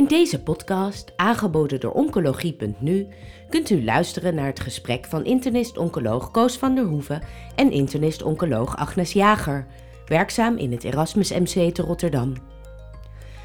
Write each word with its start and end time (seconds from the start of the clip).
In 0.00 0.06
deze 0.06 0.42
podcast, 0.42 1.12
aangeboden 1.16 1.80
door 1.80 1.92
Oncologie.nu, 1.92 3.06
kunt 3.48 3.70
u 3.70 3.84
luisteren 3.84 4.34
naar 4.34 4.46
het 4.46 4.60
gesprek 4.60 5.06
van 5.06 5.24
internist-oncoloog 5.24 6.30
Koos 6.30 6.56
van 6.56 6.74
der 6.74 6.84
Hoeven 6.84 7.22
en 7.56 7.70
internist-oncoloog 7.70 8.76
Agnes 8.76 9.12
Jager, 9.12 9.66
werkzaam 10.06 10.56
in 10.56 10.72
het 10.72 10.84
Erasmus 10.84 11.32
MC 11.32 11.74
te 11.74 11.82
Rotterdam. 11.82 12.34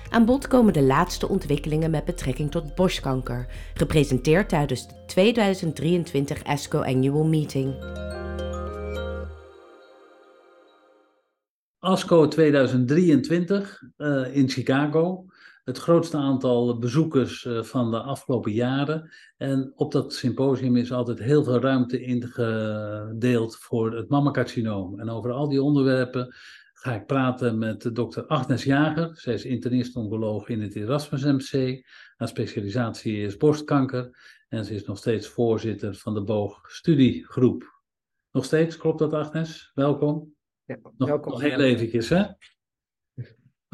Aan 0.09 0.25
bod 0.25 0.47
komen 0.47 0.73
de 0.73 0.83
laatste 0.83 1.29
ontwikkelingen 1.29 1.91
met 1.91 2.05
betrekking 2.05 2.51
tot 2.51 2.75
borstkanker, 2.75 3.47
gepresenteerd 3.73 4.49
tijdens 4.49 4.87
de 4.87 4.93
2023 5.05 6.43
ASCO 6.43 6.81
Annual 6.81 7.23
Meeting. 7.23 7.73
ASCO 11.79 12.27
2023 12.27 13.81
uh, 13.97 14.35
in 14.35 14.49
Chicago. 14.49 15.25
Het 15.65 15.77
grootste 15.77 16.17
aantal 16.17 16.77
bezoekers 16.77 17.45
uh, 17.45 17.63
van 17.63 17.91
de 17.91 17.99
afgelopen 17.99 18.51
jaren. 18.51 19.11
En 19.37 19.71
op 19.75 19.91
dat 19.91 20.13
symposium 20.13 20.75
is 20.75 20.91
altijd 20.91 21.19
heel 21.19 21.43
veel 21.43 21.59
ruimte 21.59 22.01
ingedeeld 22.01 23.55
voor 23.55 23.95
het 23.95 24.09
mammacarcinoom. 24.09 24.99
En 24.99 25.09
over 25.09 25.31
al 25.31 25.49
die 25.49 25.61
onderwerpen 25.61 26.35
ga 26.73 26.93
ik 26.93 27.05
praten 27.05 27.57
met 27.57 27.95
dokter 27.95 28.25
Agnes 28.27 28.63
Jager. 28.63 29.09
Zij 29.13 29.33
is 29.33 29.45
internist-oncoloog 29.45 30.49
in 30.49 30.61
het 30.61 30.75
Erasmus 30.75 31.23
MC. 31.23 31.83
Haar 32.15 32.27
specialisatie 32.27 33.21
is 33.21 33.37
borstkanker. 33.37 34.17
En 34.47 34.65
ze 34.65 34.73
is 34.73 34.85
nog 34.85 34.97
steeds 34.97 35.27
voorzitter 35.27 35.95
van 35.95 36.13
de 36.13 36.23
Boog 36.23 36.71
Studiegroep. 36.71 37.81
Nog 38.31 38.45
steeds, 38.45 38.77
klopt 38.77 38.99
dat 38.99 39.13
Agnes? 39.13 39.71
Welkom. 39.73 40.33
Ja, 40.63 40.77
nog, 40.97 41.09
welkom. 41.09 41.31
nog 41.31 41.41
heel 41.41 41.59
eventjes, 41.59 42.09
hè? 42.09 42.23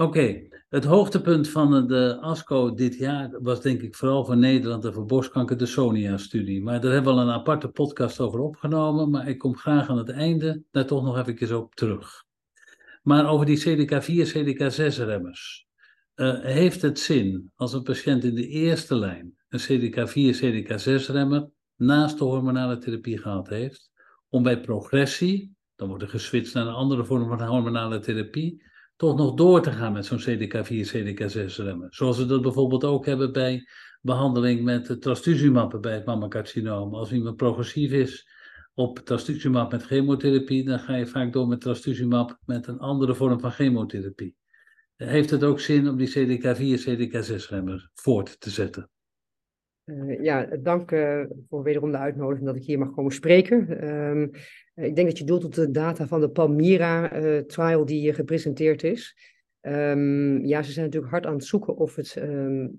Oké, 0.01 0.47
het 0.69 0.83
hoogtepunt 0.85 1.49
van 1.49 1.87
de 1.87 2.17
ASCO 2.21 2.73
dit 2.73 2.97
jaar 2.97 3.41
was 3.41 3.61
denk 3.61 3.81
ik 3.81 3.95
vooral 3.95 4.25
voor 4.25 4.37
Nederland 4.37 4.85
en 4.85 4.93
voor 4.93 5.05
borstkanker 5.05 5.57
de 5.57 5.65
Sonia-studie. 5.65 6.63
Maar 6.63 6.81
daar 6.81 6.91
hebben 6.91 7.13
we 7.13 7.19
al 7.19 7.27
een 7.27 7.33
aparte 7.33 7.67
podcast 7.67 8.19
over 8.19 8.39
opgenomen, 8.39 9.09
maar 9.09 9.27
ik 9.27 9.37
kom 9.37 9.55
graag 9.55 9.89
aan 9.89 9.97
het 9.97 10.09
einde 10.09 10.63
daar 10.71 10.85
toch 10.85 11.03
nog 11.03 11.27
even 11.27 11.57
op 11.57 11.75
terug. 11.75 12.25
Maar 13.03 13.29
over 13.29 13.45
die 13.45 13.59
CDK4, 13.59 14.31
CDK6-remmers. 14.33 15.67
Uh, 16.15 16.39
heeft 16.39 16.81
het 16.81 16.99
zin 16.99 17.51
als 17.55 17.73
een 17.73 17.83
patiënt 17.83 18.23
in 18.23 18.35
de 18.35 18.47
eerste 18.47 18.95
lijn 18.95 19.35
een 19.49 19.59
CDK4, 19.59 20.39
CDK6-remmer 20.41 21.49
naast 21.75 22.17
de 22.17 22.23
hormonale 22.23 22.77
therapie 22.77 23.17
gehad 23.17 23.49
heeft, 23.49 23.91
om 24.29 24.43
bij 24.43 24.61
progressie, 24.61 25.55
dan 25.75 25.87
wordt 25.87 26.03
er 26.03 26.09
geswitcht 26.09 26.53
naar 26.53 26.67
een 26.67 26.73
andere 26.73 27.05
vorm 27.05 27.27
van 27.27 27.47
hormonale 27.47 27.99
therapie, 27.99 28.69
toch 29.01 29.17
nog 29.17 29.33
door 29.33 29.61
te 29.61 29.71
gaan 29.71 29.93
met 29.93 30.05
zo'n 30.05 30.19
CDK4, 30.19 30.95
CDK6-remmer. 30.95 31.87
Zoals 31.89 32.17
we 32.17 32.25
dat 32.25 32.41
bijvoorbeeld 32.41 32.83
ook 32.83 33.05
hebben 33.05 33.31
bij 33.31 33.67
behandeling 34.01 34.63
met 34.63 35.01
trastuzumab 35.01 35.77
bij 35.81 35.93
het 35.93 36.05
mammacarcinoom. 36.05 36.93
Als 36.93 37.11
iemand 37.11 37.35
progressief 37.35 37.91
is 37.91 38.27
op 38.73 38.99
trastuzumab 38.99 39.71
met 39.71 39.83
chemotherapie, 39.83 40.65
dan 40.65 40.79
ga 40.79 40.95
je 40.95 41.07
vaak 41.07 41.33
door 41.33 41.47
met 41.47 41.61
trastuzumab 41.61 42.39
met 42.45 42.67
een 42.67 42.79
andere 42.79 43.15
vorm 43.15 43.39
van 43.39 43.51
chemotherapie. 43.51 44.35
Heeft 44.95 45.29
het 45.29 45.43
ook 45.43 45.59
zin 45.59 45.89
om 45.89 45.97
die 45.97 46.09
CDK4, 46.09 46.81
CDK6-remmer 46.87 47.89
voort 47.93 48.39
te 48.39 48.49
zetten? 48.49 48.89
Uh, 49.85 50.23
ja, 50.23 50.45
dank 50.59 50.91
uh, 50.91 51.23
voor 51.49 51.63
wederom 51.63 51.91
de 51.91 51.97
uitnodiging 51.97 52.45
dat 52.45 52.55
ik 52.55 52.63
hier 52.63 52.79
mag 52.79 52.91
komen 52.91 53.11
spreken. 53.11 53.87
Um, 53.89 54.31
ik 54.81 54.95
denk 54.95 55.07
dat 55.07 55.17
je 55.17 55.23
doelt 55.23 55.43
op 55.43 55.53
de 55.53 55.71
data 55.71 56.07
van 56.07 56.19
de 56.19 56.29
Palmyra-trial 56.29 57.79
uh, 57.79 57.85
die 57.85 58.13
gepresenteerd 58.13 58.83
is. 58.83 59.15
Um, 59.61 60.45
ja, 60.45 60.61
ze 60.61 60.71
zijn 60.71 60.85
natuurlijk 60.85 61.11
hard 61.11 61.25
aan 61.25 61.33
het 61.33 61.45
zoeken 61.45 61.75
of 61.75 61.95
het, 61.95 62.15
um, 62.15 62.75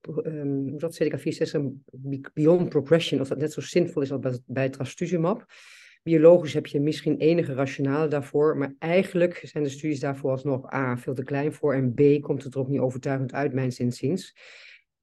hoe 0.00 0.78
dat 0.78 1.02
CDK4-6 1.02 1.60
beyond 2.34 2.68
progression, 2.68 3.20
of 3.20 3.28
dat 3.28 3.38
net 3.38 3.52
zo 3.52 3.60
zinvol 3.60 4.02
is 4.02 4.12
als 4.12 4.20
bij, 4.20 4.38
bij 4.46 4.68
trastuzumab. 4.68 5.46
Biologisch 6.02 6.54
heb 6.54 6.66
je 6.66 6.80
misschien 6.80 7.16
enige 7.16 7.54
rationale 7.54 8.08
daarvoor, 8.08 8.56
maar 8.56 8.74
eigenlijk 8.78 9.40
zijn 9.44 9.64
de 9.64 9.70
studies 9.70 10.00
daarvoor 10.00 10.30
alsnog 10.30 10.72
A, 10.72 10.96
veel 10.96 11.14
te 11.14 11.24
klein 11.24 11.52
voor 11.52 11.74
en 11.74 11.94
B, 11.94 12.22
komt 12.22 12.42
het 12.42 12.54
er 12.54 12.60
ook 12.60 12.68
niet 12.68 12.80
overtuigend 12.80 13.32
uit, 13.32 13.52
mijns 13.52 13.78
inziens. 13.78 14.36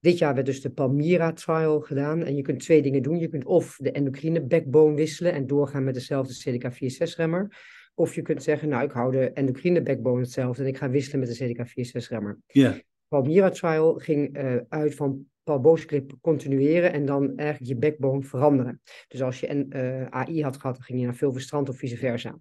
Dit 0.04 0.18
jaar 0.18 0.34
werd 0.34 0.46
dus 0.46 0.62
de 0.62 0.70
Palmyra-trial 0.70 1.80
gedaan 1.80 2.24
en 2.24 2.36
je 2.36 2.42
kunt 2.42 2.60
twee 2.60 2.82
dingen 2.82 3.02
doen. 3.02 3.20
Je 3.20 3.28
kunt 3.28 3.46
of 3.46 3.78
de 3.82 3.92
endocrine 3.92 4.42
backbone 4.42 4.96
wisselen 4.96 5.34
en 5.34 5.48
doorgaan 5.48 5.84
met 5.84 5.94
dezelfde 5.94 6.34
CDK4-6-remmer. 6.34 7.58
Of 7.96 8.16
je 8.16 8.22
kunt 8.22 8.44
zeggen, 8.44 8.70
nou 8.70 8.84
ik 8.84 8.92
hou 8.92 9.12
de 9.12 9.32
endocrine 9.32 9.82
backbone 9.82 10.22
hetzelfde 10.22 10.62
en 10.62 10.68
ik 10.68 10.78
ga 10.78 10.90
wisselen 10.90 11.20
met 11.20 11.38
de 11.38 11.46
CDK4-6-remmer. 11.46 12.38
Ja. 12.48 12.80
Palmyra-trial 13.08 13.94
ging 13.94 14.38
uh, 14.38 14.56
uit 14.70 14.96
van 14.96 15.26
palbociclip 15.44 16.12
continueren 16.22 16.94
en 16.94 17.06
dan 17.06 17.38
eigenlijk 17.38 17.70
je 17.70 17.90
backbone 17.90 18.22
veranderen. 18.22 18.82
Dus 19.08 19.22
als 19.22 19.40
je 19.40 19.50
een 19.50 19.74
uh, 19.76 20.06
AI 20.06 20.44
had 20.44 20.58
gehad, 20.58 20.76
dan 20.76 20.86
ging 20.86 21.00
je 21.00 21.06
naar 21.06 21.16
Fulvestrant 21.16 21.70
of 21.70 21.78
vice 21.78 21.98
versa. 21.98 22.40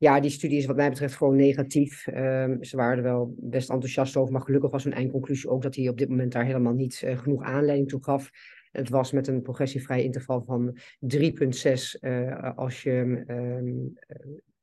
Ja, 0.00 0.20
die 0.20 0.30
studie 0.30 0.58
is 0.58 0.66
wat 0.66 0.76
mij 0.76 0.88
betreft 0.88 1.14
gewoon 1.14 1.36
negatief. 1.36 2.06
Um, 2.06 2.64
ze 2.64 2.76
waren 2.76 2.96
er 2.96 3.02
wel 3.02 3.34
best 3.38 3.70
enthousiast 3.70 4.16
over, 4.16 4.32
maar 4.32 4.42
gelukkig 4.42 4.70
was 4.70 4.84
hun 4.84 4.92
eindconclusie 4.92 5.50
ook 5.50 5.62
dat 5.62 5.74
hij 5.74 5.88
op 5.88 5.98
dit 5.98 6.08
moment 6.08 6.32
daar 6.32 6.44
helemaal 6.44 6.72
niet 6.72 7.02
uh, 7.04 7.18
genoeg 7.18 7.42
aanleiding 7.42 7.88
toe 7.88 8.04
gaf. 8.04 8.30
Het 8.72 8.88
was 8.88 9.12
met 9.12 9.26
een 9.26 9.42
progressievrij 9.42 10.02
interval 10.02 10.42
van 10.42 10.78
3,6 11.14 12.00
uh, 12.00 12.56
als 12.56 12.82
je 12.82 13.24
um, 13.28 13.94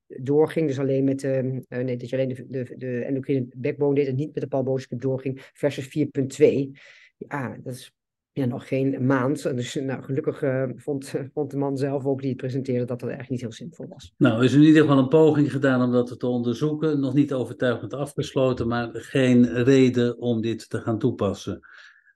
doorging. 0.07 0.67
Dus 0.67 0.79
alleen 0.79 1.03
met 1.03 1.19
de, 1.19 1.63
uh, 1.69 1.79
nee, 1.79 1.97
dat 1.97 2.09
je 2.09 2.15
alleen 2.15 2.29
de, 2.29 2.45
de, 2.49 2.73
de 2.77 3.03
endocrine 3.03 3.47
backbone 3.55 3.95
deed 3.95 4.07
en 4.07 4.15
niet 4.15 4.33
met 4.33 4.43
de 4.43 4.49
palbociclip 4.49 5.01
doorging, 5.01 5.49
versus 5.53 5.85
4,2. 5.85 6.71
Ja, 7.17 7.57
dat 7.63 7.73
is 7.73 7.96
ja, 8.37 8.45
nog 8.45 8.67
geen 8.67 9.05
maand. 9.05 9.43
Dus 9.43 9.75
nou, 9.75 10.03
gelukkig 10.03 10.43
uh, 10.43 10.63
vond, 10.75 11.13
vond 11.33 11.51
de 11.51 11.57
man 11.57 11.77
zelf 11.77 12.05
ook 12.05 12.19
die 12.19 12.29
het 12.29 12.37
presenteerde 12.37 12.85
dat 12.85 12.99
dat 12.99 13.09
eigenlijk 13.09 13.29
niet 13.29 13.41
heel 13.41 13.51
simpel 13.51 13.87
was. 13.87 14.13
Nou, 14.17 14.43
is 14.43 14.53
in 14.53 14.61
ieder 14.61 14.81
geval 14.81 14.97
een 14.97 15.07
poging 15.07 15.51
gedaan 15.51 15.81
om 15.81 15.91
dat 15.91 16.19
te 16.19 16.27
onderzoeken. 16.27 16.99
Nog 16.99 17.13
niet 17.13 17.33
overtuigend 17.33 17.93
afgesloten, 17.93 18.67
maar 18.67 18.89
geen 18.91 19.63
reden 19.63 20.17
om 20.17 20.41
dit 20.41 20.69
te 20.69 20.81
gaan 20.81 20.99
toepassen. 20.99 21.59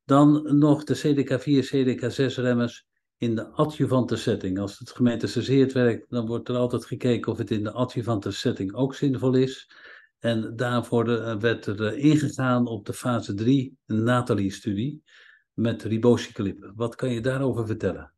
Dan 0.05 0.57
nog 0.59 0.83
de 0.83 0.97
CDK4, 0.97 1.67
CDK6-remmers 1.75 2.85
in 3.17 3.35
de 3.35 3.47
adjuvante 3.47 4.15
setting. 4.15 4.59
Als 4.59 4.79
het 4.79 4.91
gemetastaseerd 4.91 5.71
werkt, 5.73 6.09
dan 6.09 6.25
wordt 6.25 6.49
er 6.49 6.55
altijd 6.55 6.85
gekeken 6.85 7.31
of 7.31 7.37
het 7.37 7.51
in 7.51 7.63
de 7.63 7.71
adjuvante 7.71 8.31
setting 8.31 8.73
ook 8.73 8.95
zinvol 8.95 9.33
is. 9.33 9.71
En 10.19 10.55
daarvoor 10.55 11.05
werd 11.39 11.65
er 11.65 11.97
ingegaan 11.97 12.67
op 12.67 12.85
de 12.85 12.93
fase 12.93 13.33
3 13.33 13.77
Nathalie-studie 13.85 15.03
met 15.61 15.83
ribociclib. 15.83 16.71
Wat 16.75 16.95
kan 16.95 17.11
je 17.11 17.21
daarover 17.21 17.65
vertellen? 17.65 18.13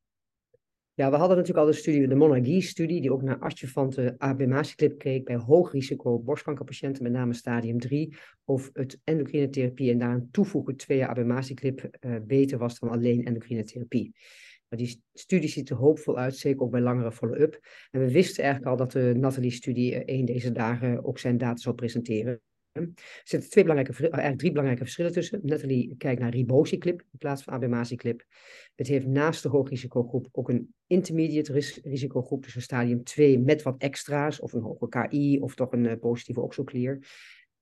Ja, 0.95 1.09
we 1.09 1.15
hadden 1.15 1.37
natuurlijk 1.37 1.65
al 1.65 1.71
de 1.71 1.77
studie, 1.77 2.07
de 2.07 2.15
Monarchie-studie, 2.15 3.01
die 3.01 3.11
ook 3.11 3.21
naar 3.21 3.39
adjuvante 3.39 4.15
abemaciclib 4.17 4.97
keek 4.97 5.25
bij 5.25 5.35
hoog 5.35 5.71
risico 5.71 6.19
borstkankerpatiënten, 6.19 7.03
met 7.03 7.11
name 7.11 7.33
stadium 7.33 7.79
3, 7.79 8.15
of 8.43 8.69
het 8.73 8.99
endocrine 9.03 9.49
therapie 9.49 9.91
en 9.91 9.97
daaraan 9.97 10.27
toevoegen 10.31 10.75
twee 10.75 10.97
jaar 10.97 11.17
uh, 11.17 12.15
beter 12.23 12.57
was 12.57 12.79
dan 12.79 12.89
alleen 12.89 13.25
endocrine 13.25 13.63
therapie. 13.63 14.15
Maar 14.69 14.79
die 14.79 15.03
studie 15.13 15.49
ziet 15.49 15.69
er 15.69 15.75
hoopvol 15.75 16.17
uit, 16.17 16.35
zeker 16.35 16.61
ook 16.61 16.71
bij 16.71 16.81
langere 16.81 17.11
follow-up. 17.11 17.59
En 17.91 17.99
we 17.99 18.11
wisten 18.11 18.43
eigenlijk 18.43 18.71
al 18.71 18.77
dat 18.77 18.91
de 18.91 19.13
Nathalie-studie 19.15 19.93
uh, 19.93 20.01
een 20.05 20.25
deze 20.25 20.51
dagen 20.51 21.03
ook 21.03 21.19
zijn 21.19 21.37
data 21.37 21.61
zal 21.61 21.73
presenteren. 21.73 22.41
Er 22.73 22.91
zitten 23.23 23.49
twee 23.49 23.63
belangrijke, 23.63 24.01
eigenlijk 24.01 24.37
drie 24.37 24.49
belangrijke 24.49 24.83
verschillen 24.83 25.11
tussen. 25.11 25.39
Nathalie 25.43 25.95
kijkt 25.97 26.21
naar 26.21 26.31
ribociclib 26.31 27.01
in 27.11 27.17
plaats 27.17 27.43
van 27.43 27.53
abemaciclib. 27.53 28.23
Het 28.75 28.87
heeft 28.87 29.05
naast 29.05 29.43
de 29.43 29.49
hoogrisicogroep 29.49 30.27
ook 30.31 30.49
een 30.49 30.73
intermediate 30.87 31.53
ris 31.53 31.79
risicogroep, 31.83 32.43
dus 32.43 32.55
een 32.55 32.61
stadium 32.61 33.03
2 33.03 33.39
met 33.39 33.61
wat 33.61 33.77
extra's, 33.77 34.39
of 34.39 34.53
een 34.53 34.61
hoge 34.61 34.89
KI, 34.89 35.39
of 35.39 35.55
toch 35.55 35.71
een 35.71 35.85
uh, 35.85 35.99
positieve 35.99 36.41
oxoclear. 36.41 36.99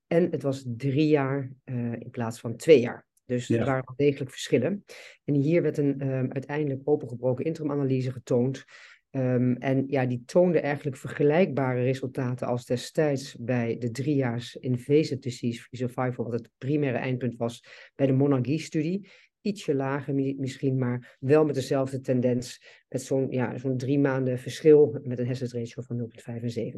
En 0.07 0.31
het 0.31 0.41
was 0.41 0.63
drie 0.67 1.07
jaar 1.07 1.51
uh, 1.65 1.93
in 1.93 2.09
plaats 2.09 2.39
van 2.39 2.55
twee 2.55 2.79
jaar. 2.79 3.07
Dus 3.25 3.47
ja. 3.47 3.59
er 3.59 3.65
waren 3.65 3.83
wel 3.85 4.07
degelijk 4.07 4.31
verschillen. 4.31 4.85
En 5.23 5.33
hier 5.33 5.61
werd 5.61 5.77
een 5.77 6.07
um, 6.07 6.31
uiteindelijk 6.31 6.81
opengebroken 6.83 7.45
interimanalyse 7.45 8.11
getoond. 8.11 8.65
Um, 9.11 9.55
en 9.55 9.83
ja, 9.87 10.05
die 10.05 10.23
toonde 10.25 10.59
eigenlijk 10.59 10.97
vergelijkbare 10.97 11.81
resultaten 11.81 12.47
als 12.47 12.65
destijds 12.65 13.35
bij 13.39 13.77
de 13.77 13.91
driejaars 13.91 14.55
invasive 14.55 15.19
disease 15.19 15.61
free 15.61 15.79
survival, 15.79 16.23
wat 16.23 16.33
het 16.33 16.49
primaire 16.57 16.97
eindpunt 16.97 17.37
was 17.37 17.63
bij 17.95 18.07
de 18.07 18.13
Monarchie-studie. 18.13 19.09
Ietsje 19.41 19.75
lager 19.75 20.13
misschien, 20.13 20.77
maar 20.77 21.17
wel 21.19 21.45
met 21.45 21.55
dezelfde 21.55 21.99
tendens, 21.99 22.63
met 22.89 23.01
zo'n 23.01 23.31
ja, 23.31 23.57
zo'n 23.57 23.77
drie 23.77 23.99
maanden 23.99 24.39
verschil 24.39 24.99
met 25.03 25.19
een 25.19 25.27
hazard 25.27 25.51
ratio 25.51 25.81
van 25.81 25.97
0,75. 25.97 26.77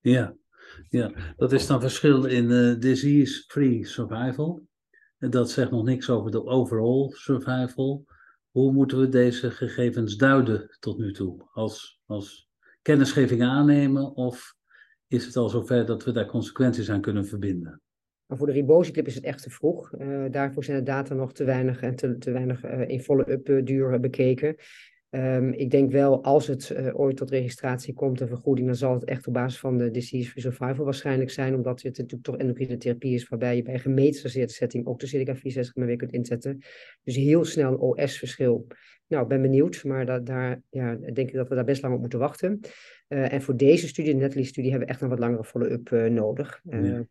Ja, 0.00 0.36
ja, 0.88 1.34
dat 1.36 1.52
is 1.52 1.66
dan 1.66 1.80
verschil 1.80 2.24
in 2.24 2.50
uh, 2.50 2.78
disease-free 2.78 3.86
survival. 3.86 4.66
Dat 5.18 5.50
zegt 5.50 5.70
nog 5.70 5.84
niks 5.84 6.10
over 6.10 6.30
de 6.30 6.44
overall 6.44 7.10
survival. 7.10 8.06
Hoe 8.50 8.72
moeten 8.72 9.00
we 9.00 9.08
deze 9.08 9.50
gegevens 9.50 10.16
duiden 10.16 10.76
tot 10.80 10.98
nu 10.98 11.12
toe? 11.12 11.48
Als, 11.52 12.00
als 12.06 12.50
kennisgeving 12.82 13.42
aannemen 13.42 14.14
of 14.14 14.54
is 15.06 15.26
het 15.26 15.36
al 15.36 15.48
zover 15.48 15.86
dat 15.86 16.04
we 16.04 16.12
daar 16.12 16.26
consequenties 16.26 16.90
aan 16.90 17.00
kunnen 17.00 17.26
verbinden? 17.26 17.80
Maar 18.26 18.38
voor 18.38 18.46
de 18.46 18.52
ribosiclip 18.52 19.06
is 19.06 19.14
het 19.14 19.24
echt 19.24 19.42
te 19.42 19.50
vroeg. 19.50 19.90
daarvoor 20.30 20.64
zijn 20.64 20.78
de 20.78 20.82
data 20.82 21.14
nog 21.14 21.32
te 21.32 21.44
weinig 21.44 21.80
en 21.80 21.96
te, 21.96 22.30
weinig 22.32 22.64
in 22.64 23.02
volle 23.02 23.30
up 23.30 23.66
duur 23.66 24.00
bekeken. 24.00 24.56
Um, 25.10 25.52
ik 25.52 25.70
denk 25.70 25.90
wel, 25.90 26.22
als 26.22 26.46
het 26.46 26.70
uh, 26.70 27.00
ooit 27.00 27.16
tot 27.16 27.30
registratie 27.30 27.94
komt 27.94 28.20
en 28.20 28.28
vergoeding, 28.28 28.66
dan 28.66 28.76
zal 28.76 28.94
het 28.94 29.04
echt 29.04 29.26
op 29.26 29.32
basis 29.32 29.60
van 29.60 29.78
de 29.78 29.90
disease-free 29.90 30.42
survival 30.42 30.84
waarschijnlijk 30.84 31.30
zijn, 31.30 31.54
omdat 31.54 31.82
het 31.82 31.98
natuurlijk 31.98 32.22
toch 32.22 32.36
endocrine 32.36 32.76
therapie 32.76 33.14
is, 33.14 33.28
waarbij 33.28 33.56
je 33.56 33.62
bij 33.62 33.74
een 33.74 33.80
gemetastaseerde 33.80 34.52
setting 34.52 34.86
ook 34.86 35.00
de 35.00 35.06
CDK 35.06 35.36
64 35.36 35.84
weer 35.84 35.96
kunt 35.96 36.12
inzetten. 36.12 36.62
Dus 37.02 37.16
heel 37.16 37.44
snel 37.44 37.72
een 37.72 37.78
OS-verschil. 37.78 38.66
Nou, 39.06 39.22
ik 39.22 39.28
ben 39.28 39.42
benieuwd, 39.42 39.84
maar 39.84 40.06
da 40.06 40.18
daar 40.18 40.62
ja, 40.68 40.94
denk 40.94 41.28
ik 41.28 41.34
dat 41.34 41.48
we 41.48 41.54
daar 41.54 41.64
best 41.64 41.82
lang 41.82 41.94
op 41.94 42.00
moeten 42.00 42.18
wachten. 42.18 42.60
Uh, 43.08 43.32
en 43.32 43.42
voor 43.42 43.56
deze 43.56 43.88
studie, 43.88 44.12
de 44.12 44.18
Netly-studie, 44.18 44.70
hebben 44.70 44.88
we 44.88 44.94
echt 44.94 45.02
een 45.02 45.08
wat 45.08 45.18
langere 45.18 45.44
follow-up 45.44 45.90
uh, 45.90 46.04
nodig. 46.04 46.60
Ja. 46.62 47.04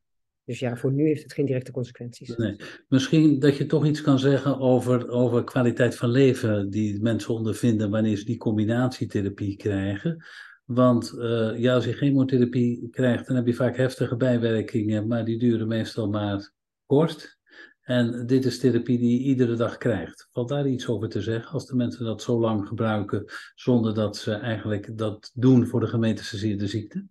Dus 0.50 0.60
ja, 0.60 0.76
voor 0.76 0.92
nu 0.92 1.06
heeft 1.06 1.24
het 1.24 1.34
geen 1.34 1.46
directe 1.46 1.72
consequenties. 1.72 2.36
Nee. 2.36 2.56
Misschien 2.88 3.40
dat 3.40 3.58
je 3.58 3.66
toch 3.66 3.86
iets 3.86 4.02
kan 4.02 4.20
zeggen 4.20 4.60
over, 4.60 5.10
over 5.10 5.44
kwaliteit 5.44 5.96
van 5.96 6.10
leven 6.10 6.70
die 6.70 7.02
mensen 7.02 7.34
ondervinden 7.34 7.90
wanneer 7.90 8.18
ze 8.18 8.26
die 8.26 8.38
combinatietherapie 8.38 9.56
krijgen. 9.56 10.26
Want 10.66 11.14
uh, 11.16 11.52
ja, 11.58 11.74
als 11.74 11.86
je 11.86 11.94
chemotherapie 11.94 12.90
krijgt, 12.90 13.28
dan 13.28 13.36
heb 13.36 13.46
je 13.46 13.54
vaak 13.54 13.78
heftige 13.78 14.16
bijwerkingen, 14.16 15.08
maar 15.08 15.26
die 15.26 15.40
duren 15.40 15.68
meestal 15.68 16.10
maar 16.10 16.52
kort. 16.86 17.38
En 17.82 18.26
dit 18.26 18.46
is 18.46 18.60
therapie 18.60 18.98
die 18.98 19.20
je 19.20 19.26
iedere 19.26 19.56
dag 19.56 19.78
krijgt. 19.78 20.28
Valt 20.32 20.50
daar 20.50 20.68
iets 20.68 20.88
over 20.88 21.10
te 21.10 21.22
zeggen 21.22 21.52
als 21.52 21.68
de 21.68 21.76
mensen 21.76 22.06
dat 22.06 22.22
zo 22.22 22.40
lang 22.40 22.68
gebruiken 22.68 23.26
zonder 23.56 23.94
dat 23.94 24.18
ze 24.18 24.34
eigenlijk 24.34 24.98
dat 24.98 25.32
doen 25.34 25.68
voor 25.68 25.80
de 25.80 25.88
gemetastaseerde 25.88 26.68
ziekte? 26.68 27.08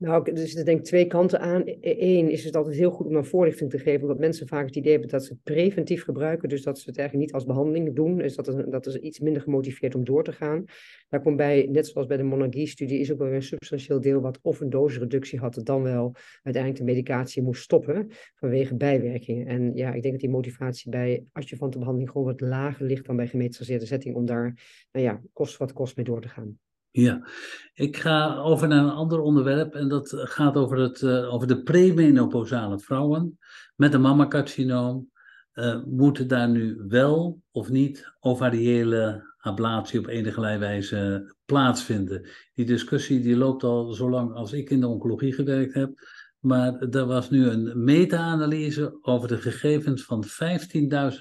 Nou, 0.00 0.30
er 0.30 0.38
zitten 0.38 0.64
denk 0.64 0.78
ik 0.78 0.84
twee 0.84 1.06
kanten 1.06 1.40
aan. 1.40 1.62
Eén 1.80 2.30
is 2.30 2.44
het 2.44 2.56
altijd 2.56 2.76
heel 2.76 2.90
goed 2.90 3.06
om 3.06 3.16
een 3.16 3.24
voorlichting 3.24 3.70
te 3.70 3.78
geven, 3.78 4.02
omdat 4.02 4.18
mensen 4.18 4.48
vaak 4.48 4.66
het 4.66 4.76
idee 4.76 4.90
hebben 4.92 5.10
dat 5.10 5.24
ze 5.24 5.32
het 5.32 5.42
preventief 5.42 6.04
gebruiken, 6.04 6.48
dus 6.48 6.62
dat 6.62 6.78
ze 6.78 6.88
het 6.88 6.98
eigenlijk 6.98 7.26
niet 7.26 7.34
als 7.34 7.46
behandeling 7.46 7.94
doen. 7.94 8.18
Dus 8.18 8.36
dat 8.36 8.48
is, 8.48 8.54
dat 8.68 8.86
is 8.86 8.96
iets 8.96 9.18
minder 9.18 9.42
gemotiveerd 9.42 9.94
om 9.94 10.04
door 10.04 10.24
te 10.24 10.32
gaan. 10.32 10.64
Daar 11.08 11.22
komt 11.22 11.36
bij, 11.36 11.68
net 11.70 11.86
zoals 11.86 12.06
bij 12.06 12.16
de 12.16 12.22
monarchie-studie, 12.22 12.98
is 12.98 13.12
ook 13.12 13.18
wel 13.18 13.32
een 13.32 13.42
substantieel 13.42 14.00
deel 14.00 14.20
wat 14.20 14.38
of 14.42 14.60
een 14.60 14.70
dosisreductie 14.70 15.38
had, 15.38 15.60
dan 15.62 15.82
wel 15.82 16.14
uiteindelijk 16.42 16.84
de 16.84 16.92
medicatie 16.92 17.42
moest 17.42 17.62
stoppen 17.62 18.10
vanwege 18.34 18.76
bijwerkingen. 18.76 19.46
En 19.46 19.74
ja, 19.74 19.92
ik 19.92 20.02
denk 20.02 20.14
dat 20.14 20.22
die 20.22 20.30
motivatie 20.30 20.90
bij 20.90 21.24
adjuvante 21.32 21.78
behandeling 21.78 22.10
gewoon 22.10 22.26
wat 22.26 22.40
lager 22.40 22.86
ligt 22.86 23.06
dan 23.06 23.16
bij 23.16 23.26
gemetastaseerde 23.26 23.86
setting, 23.86 24.14
om 24.14 24.26
daar, 24.26 24.54
nou 24.92 25.04
ja, 25.06 25.22
kost 25.32 25.56
wat 25.56 25.72
kost 25.72 25.96
mee 25.96 26.04
door 26.04 26.20
te 26.20 26.28
gaan. 26.28 26.58
Ja, 26.90 27.26
ik 27.74 27.96
ga 27.96 28.36
over 28.36 28.68
naar 28.68 28.84
een 28.84 28.90
ander 28.90 29.20
onderwerp 29.20 29.74
en 29.74 29.88
dat 29.88 30.12
gaat 30.14 30.56
over, 30.56 30.78
het, 30.78 31.00
uh, 31.00 31.34
over 31.34 31.46
de 31.46 31.62
premenopausale 31.62 32.78
vrouwen 32.78 33.38
met 33.76 33.94
een 33.94 34.00
mammacarcinoom. 34.00 35.10
Uh, 35.54 35.84
moeten 35.84 36.28
daar 36.28 36.48
nu 36.48 36.84
wel 36.88 37.42
of 37.50 37.68
niet 37.68 38.12
ovariële 38.20 39.34
ablatie 39.38 39.98
op 39.98 40.06
enige 40.06 40.58
wijze 40.58 41.34
plaatsvinden? 41.44 42.28
Die 42.54 42.66
discussie 42.66 43.20
die 43.20 43.36
loopt 43.36 43.64
al 43.64 43.92
zo 43.92 44.10
lang 44.10 44.32
als 44.34 44.52
ik 44.52 44.70
in 44.70 44.80
de 44.80 44.88
oncologie 44.88 45.32
gewerkt 45.32 45.74
heb. 45.74 45.92
Maar 46.38 46.78
er 46.78 47.06
was 47.06 47.30
nu 47.30 47.46
een 47.46 47.84
meta-analyse 47.84 48.98
over 49.02 49.28
de 49.28 49.36
gegevens 49.36 50.04
van 50.04 50.24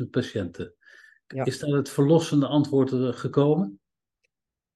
15.000 0.02 0.10
patiënten. 0.10 0.74
Ja. 1.28 1.46
Is 1.46 1.60
daar 1.60 1.70
het 1.70 1.90
verlossende 1.90 2.48
antwoord 2.48 2.92
gekomen? 3.16 3.80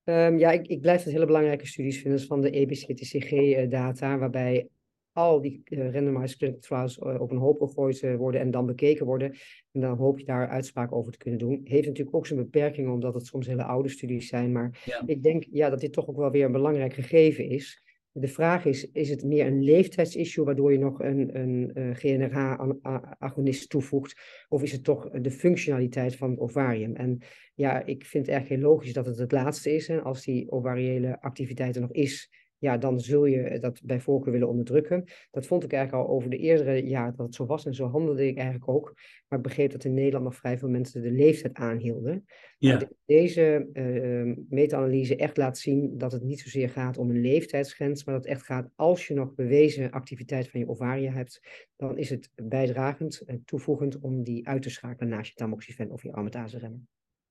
Um, 0.05 0.37
ja, 0.37 0.51
ik, 0.51 0.67
ik 0.67 0.81
blijf 0.81 1.03
het 1.03 1.13
hele 1.13 1.25
belangrijke 1.25 1.67
studies 1.67 2.01
vinden 2.01 2.21
van 2.21 2.41
de 2.41 2.49
EBCTCG-data, 2.49 4.17
waarbij 4.17 4.67
al 5.11 5.41
die 5.41 5.61
uh, 5.65 5.93
randomized 5.93 6.37
clinical 6.37 6.61
trials 6.61 6.97
uh, 6.97 7.21
op 7.21 7.31
een 7.31 7.37
hoop 7.37 7.59
gegooid 7.59 8.01
uh, 8.01 8.15
worden 8.15 8.41
en 8.41 8.51
dan 8.51 8.65
bekeken 8.65 9.05
worden. 9.05 9.31
En 9.71 9.81
dan 9.81 9.97
hoop 9.97 10.19
je 10.19 10.25
daar 10.25 10.47
uitspraak 10.47 10.91
over 10.91 11.11
te 11.11 11.17
kunnen 11.17 11.39
doen. 11.39 11.61
Heeft 11.63 11.87
natuurlijk 11.87 12.15
ook 12.15 12.27
zijn 12.27 12.39
beperkingen, 12.39 12.91
omdat 12.91 13.13
het 13.13 13.25
soms 13.25 13.47
hele 13.47 13.63
oude 13.63 13.89
studies 13.89 14.27
zijn. 14.27 14.51
Maar 14.51 14.81
ja. 14.85 15.03
ik 15.05 15.23
denk 15.23 15.45
ja, 15.51 15.69
dat 15.69 15.79
dit 15.79 15.93
toch 15.93 16.07
ook 16.07 16.17
wel 16.17 16.31
weer 16.31 16.45
een 16.45 16.51
belangrijk 16.51 16.93
gegeven 16.93 17.49
is. 17.49 17.82
De 18.15 18.27
vraag 18.27 18.65
is, 18.65 18.91
is 18.91 19.09
het 19.09 19.23
meer 19.23 19.45
een 19.45 19.63
leeftijdsissue 19.63 20.45
waardoor 20.45 20.71
je 20.71 20.77
nog 20.77 20.99
een, 20.99 21.39
een, 21.39 21.71
een 21.73 21.95
GNRH-agonist 21.95 23.69
toevoegt? 23.69 24.45
Of 24.49 24.63
is 24.63 24.71
het 24.71 24.83
toch 24.83 25.09
de 25.09 25.31
functionaliteit 25.31 26.15
van 26.15 26.29
het 26.29 26.39
ovarium? 26.39 26.95
En 26.95 27.21
ja, 27.55 27.85
ik 27.85 28.05
vind 28.05 28.25
het 28.25 28.35
erg 28.35 28.47
heel 28.47 28.57
logisch 28.57 28.93
dat 28.93 29.05
het 29.05 29.17
het 29.17 29.31
laatste 29.31 29.75
is. 29.75 29.89
En 29.89 30.03
als 30.03 30.23
die 30.23 30.51
ovariële 30.51 31.21
activiteit 31.21 31.75
er 31.75 31.81
nog 31.81 31.91
is, 31.91 32.42
ja, 32.63 32.77
dan 32.77 32.99
zul 32.99 33.25
je 33.25 33.59
dat 33.59 33.81
bij 33.83 33.99
voorkeur 33.99 34.31
willen 34.31 34.47
onderdrukken. 34.47 35.03
Dat 35.31 35.45
vond 35.45 35.63
ik 35.63 35.73
eigenlijk 35.73 36.03
al 36.03 36.15
over 36.15 36.29
de 36.29 36.37
eerdere 36.37 36.87
jaren 36.87 37.15
dat 37.15 37.25
het 37.25 37.35
zo 37.35 37.45
was 37.45 37.65
en 37.65 37.73
zo 37.73 37.87
handelde 37.87 38.27
ik 38.27 38.35
eigenlijk 38.37 38.69
ook. 38.69 38.93
Maar 39.27 39.39
ik 39.39 39.45
begreep 39.45 39.71
dat 39.71 39.83
in 39.83 39.93
Nederland 39.93 40.23
nog 40.23 40.35
vrij 40.35 40.57
veel 40.57 40.69
mensen 40.69 41.01
de 41.01 41.11
leeftijd 41.11 41.53
aanhielden. 41.53 42.25
Ja. 42.57 42.81
deze 43.05 43.69
uh, 43.73 44.35
meta-analyse 44.49 45.15
echt 45.15 45.37
laat 45.37 45.57
zien 45.57 45.97
dat 45.97 46.11
het 46.11 46.23
niet 46.23 46.39
zozeer 46.39 46.69
gaat 46.69 46.97
om 46.97 47.09
een 47.09 47.21
leeftijdsgrens, 47.21 48.03
maar 48.03 48.15
dat 48.15 48.23
het 48.23 48.33
echt 48.33 48.45
gaat 48.45 48.69
als 48.75 49.07
je 49.07 49.13
nog 49.13 49.35
bewezen 49.35 49.91
activiteit 49.91 50.49
van 50.49 50.59
je 50.59 50.69
ovaria 50.69 51.11
hebt, 51.11 51.41
dan 51.75 51.97
is 51.97 52.09
het 52.09 52.29
bijdragend 52.35 53.21
en 53.25 53.43
toevoegend 53.45 53.99
om 53.99 54.23
die 54.23 54.47
uit 54.47 54.61
te 54.61 54.69
schakelen 54.69 55.09
naast 55.09 55.29
je 55.29 55.35
tamoxifen 55.35 55.91
of 55.91 56.03
je 56.03 56.11
aromatase 56.11 56.57
remmer. 56.57 56.81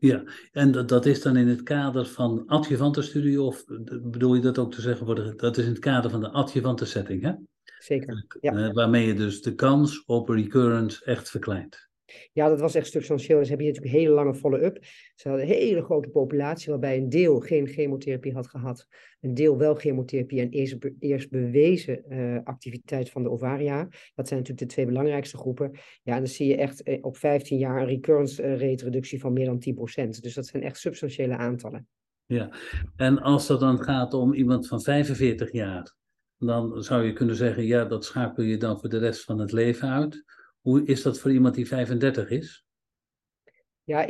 Ja, 0.02 0.22
en 0.52 0.70
dat, 0.72 0.88
dat 0.88 1.06
is 1.06 1.22
dan 1.22 1.36
in 1.36 1.48
het 1.48 1.62
kader 1.62 2.06
van 2.06 2.46
adjuvante 2.46 3.02
studie, 3.02 3.42
of 3.42 3.64
bedoel 4.02 4.34
je 4.34 4.40
dat 4.40 4.58
ook 4.58 4.72
te 4.72 4.80
zeggen, 4.80 5.06
voor 5.06 5.14
de, 5.14 5.34
dat 5.36 5.56
is 5.56 5.64
in 5.64 5.70
het 5.70 5.78
kader 5.78 6.10
van 6.10 6.20
de 6.20 6.30
adjuvante 6.30 6.84
setting, 6.84 7.22
hè? 7.22 7.32
Zeker, 7.78 8.26
ja. 8.40 8.52
Uh, 8.52 8.72
waarmee 8.72 9.06
je 9.06 9.14
dus 9.14 9.42
de 9.42 9.54
kans 9.54 10.04
op 10.04 10.28
recurrence 10.28 11.04
echt 11.04 11.30
verkleint. 11.30 11.90
Ja, 12.32 12.48
dat 12.48 12.60
was 12.60 12.74
echt 12.74 12.90
substantieel. 12.90 13.38
Dus 13.38 13.48
heb 13.48 13.60
je 13.60 13.66
natuurlijk 13.66 13.94
een 13.94 14.00
hele 14.00 14.14
lange 14.14 14.34
follow-up. 14.34 14.78
Ze 15.14 15.28
hadden 15.28 15.46
een 15.46 15.52
hele 15.52 15.82
grote 15.82 16.08
populatie, 16.08 16.70
waarbij 16.70 16.96
een 16.96 17.08
deel 17.08 17.40
geen 17.40 17.66
chemotherapie 17.66 18.32
had 18.32 18.48
gehad. 18.48 18.86
Een 19.20 19.34
deel 19.34 19.58
wel 19.58 19.74
chemotherapie 19.74 20.40
en 20.40 20.50
eerst, 20.50 20.76
eerst 20.98 21.30
bewezen 21.30 22.04
uh, 22.08 22.38
activiteit 22.44 23.10
van 23.10 23.22
de 23.22 23.30
ovaria. 23.30 23.88
Dat 24.14 24.28
zijn 24.28 24.40
natuurlijk 24.40 24.68
de 24.68 24.74
twee 24.74 24.86
belangrijkste 24.86 25.36
groepen. 25.36 25.70
Ja, 26.02 26.12
en 26.12 26.18
dan 26.18 26.26
zie 26.26 26.46
je 26.46 26.56
echt 26.56 26.88
uh, 26.88 26.98
op 27.00 27.16
15 27.16 27.58
jaar 27.58 27.80
een 27.80 27.86
recurrence 27.86 28.42
uh, 28.42 28.50
rate 28.50 28.84
reductie 28.84 29.20
van 29.20 29.32
meer 29.32 29.46
dan 29.46 29.62
10%. 30.06 30.08
Dus 30.20 30.34
dat 30.34 30.46
zijn 30.46 30.62
echt 30.62 30.78
substantiële 30.78 31.36
aantallen. 31.36 31.86
Ja, 32.26 32.50
en 32.96 33.18
als 33.18 33.48
het 33.48 33.60
dan 33.60 33.82
gaat 33.82 34.14
om 34.14 34.32
iemand 34.32 34.68
van 34.68 34.82
45 34.82 35.52
jaar, 35.52 35.94
dan 36.38 36.82
zou 36.82 37.04
je 37.04 37.12
kunnen 37.12 37.36
zeggen, 37.36 37.66
ja, 37.66 37.84
dat 37.84 38.04
schakel 38.04 38.42
je 38.42 38.56
dan 38.56 38.80
voor 38.80 38.88
de 38.88 38.98
rest 38.98 39.24
van 39.24 39.38
het 39.38 39.52
leven 39.52 39.88
uit. 39.88 40.24
Hoe 40.62 40.84
is 40.84 41.02
dat 41.02 41.18
voor 41.18 41.32
iemand 41.32 41.54
die 41.54 41.66
35 41.66 42.30
is? 42.30 42.64
Ja, 43.84 44.08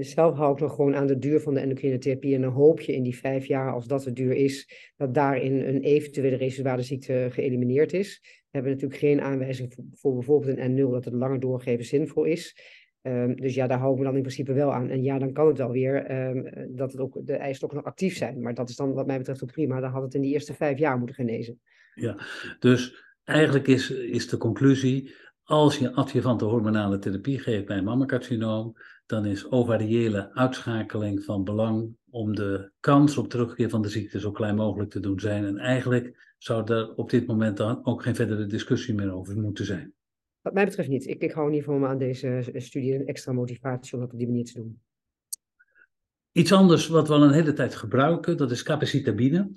zelf 0.00 0.36
hou 0.36 0.54
ik 0.54 0.60
nog 0.60 0.74
gewoon 0.74 0.94
aan 0.94 1.06
de 1.06 1.18
duur 1.18 1.40
van 1.40 1.54
de 1.54 1.60
endocrine 1.60 1.98
therapie. 1.98 2.34
En 2.34 2.40
dan 2.40 2.52
hoop 2.52 2.80
je 2.80 2.92
in 2.92 3.02
die 3.02 3.16
vijf 3.16 3.46
jaar, 3.46 3.72
als 3.72 3.86
dat 3.86 4.02
de 4.02 4.12
duur 4.12 4.32
is, 4.32 4.68
dat 4.96 5.14
daarin 5.14 5.60
een 5.60 5.80
eventuele 5.80 6.36
residuale 6.36 6.82
ziekte 6.82 7.28
geëlimineerd 7.30 7.92
is. 7.92 8.18
We 8.22 8.58
hebben 8.58 8.72
natuurlijk 8.72 9.00
geen 9.00 9.20
aanwijzing 9.20 9.74
voor, 9.74 9.84
voor 9.92 10.14
bijvoorbeeld 10.14 10.58
een 10.58 10.76
N0 10.76 10.90
dat 10.90 11.04
het 11.04 11.14
langer 11.14 11.40
doorgeven 11.40 11.84
zinvol 11.84 12.24
is. 12.24 12.56
Um, 13.02 13.36
dus 13.36 13.54
ja, 13.54 13.66
daar 13.66 13.78
hou 13.78 13.92
ik 13.92 13.98
me 13.98 14.04
dan 14.04 14.16
in 14.16 14.22
principe 14.22 14.52
wel 14.52 14.72
aan. 14.72 14.88
En 14.88 15.02
ja, 15.02 15.18
dan 15.18 15.32
kan 15.32 15.46
het 15.46 15.58
wel 15.58 15.70
weer 15.70 16.28
um, 16.28 16.76
dat 16.76 16.92
het 16.92 17.00
ook, 17.00 17.26
de 17.26 17.56
nog 17.60 17.84
actief 17.84 18.16
zijn. 18.16 18.40
Maar 18.40 18.54
dat 18.54 18.68
is 18.68 18.76
dan 18.76 18.92
wat 18.92 19.06
mij 19.06 19.18
betreft 19.18 19.42
ook 19.42 19.52
prima. 19.52 19.80
Dan 19.80 19.90
had 19.90 20.02
het 20.02 20.14
in 20.14 20.20
die 20.20 20.32
eerste 20.32 20.54
vijf 20.54 20.78
jaar 20.78 20.98
moeten 20.98 21.16
genezen. 21.16 21.60
Ja, 21.94 22.18
dus 22.58 23.04
eigenlijk 23.24 23.66
is, 23.66 23.90
is 23.90 24.28
de 24.28 24.36
conclusie, 24.36 25.14
als 25.44 25.78
je 25.78 25.94
adjuvante 25.94 26.44
hormonale 26.44 26.98
therapie 26.98 27.38
geeft 27.38 27.66
bij 27.66 27.76
een 27.76 27.84
mammacarcinoom, 27.84 28.76
dan 29.06 29.26
is 29.26 29.50
ovariële 29.50 30.34
uitschakeling 30.34 31.24
van 31.24 31.44
belang 31.44 31.96
om 32.10 32.34
de 32.34 32.70
kans 32.80 33.16
op 33.16 33.28
terugkeer 33.28 33.68
van 33.68 33.82
de 33.82 33.88
ziekte 33.88 34.20
zo 34.20 34.30
klein 34.30 34.54
mogelijk 34.54 34.90
te 34.90 35.00
doen 35.00 35.20
zijn. 35.20 35.44
En 35.44 35.58
eigenlijk 35.58 36.34
zou 36.38 36.72
er 36.72 36.94
op 36.94 37.10
dit 37.10 37.26
moment 37.26 37.56
dan 37.56 37.84
ook 37.84 38.02
geen 38.02 38.14
verdere 38.14 38.46
discussie 38.46 38.94
meer 38.94 39.12
over 39.12 39.36
moeten 39.36 39.64
zijn. 39.64 39.92
Wat 40.40 40.52
mij 40.52 40.64
betreft 40.64 40.88
niet. 40.88 41.06
Ik, 41.06 41.22
ik 41.22 41.32
hou 41.32 41.46
in 41.46 41.54
ieder 41.54 41.68
geval 41.68 41.88
aan 41.88 41.98
deze 41.98 42.52
studie 42.56 42.94
een 42.94 43.06
extra 43.06 43.32
motivatie 43.32 43.94
om 43.94 44.00
dat 44.00 44.12
op 44.12 44.18
die 44.18 44.28
manier 44.28 44.44
te 44.44 44.54
doen. 44.54 44.80
Iets 46.32 46.52
anders 46.52 46.88
wat 46.88 47.08
we 47.08 47.14
al 47.14 47.22
een 47.22 47.32
hele 47.32 47.52
tijd 47.52 47.74
gebruiken, 47.74 48.36
dat 48.36 48.50
is 48.50 48.62
capacitabine. 48.62 49.50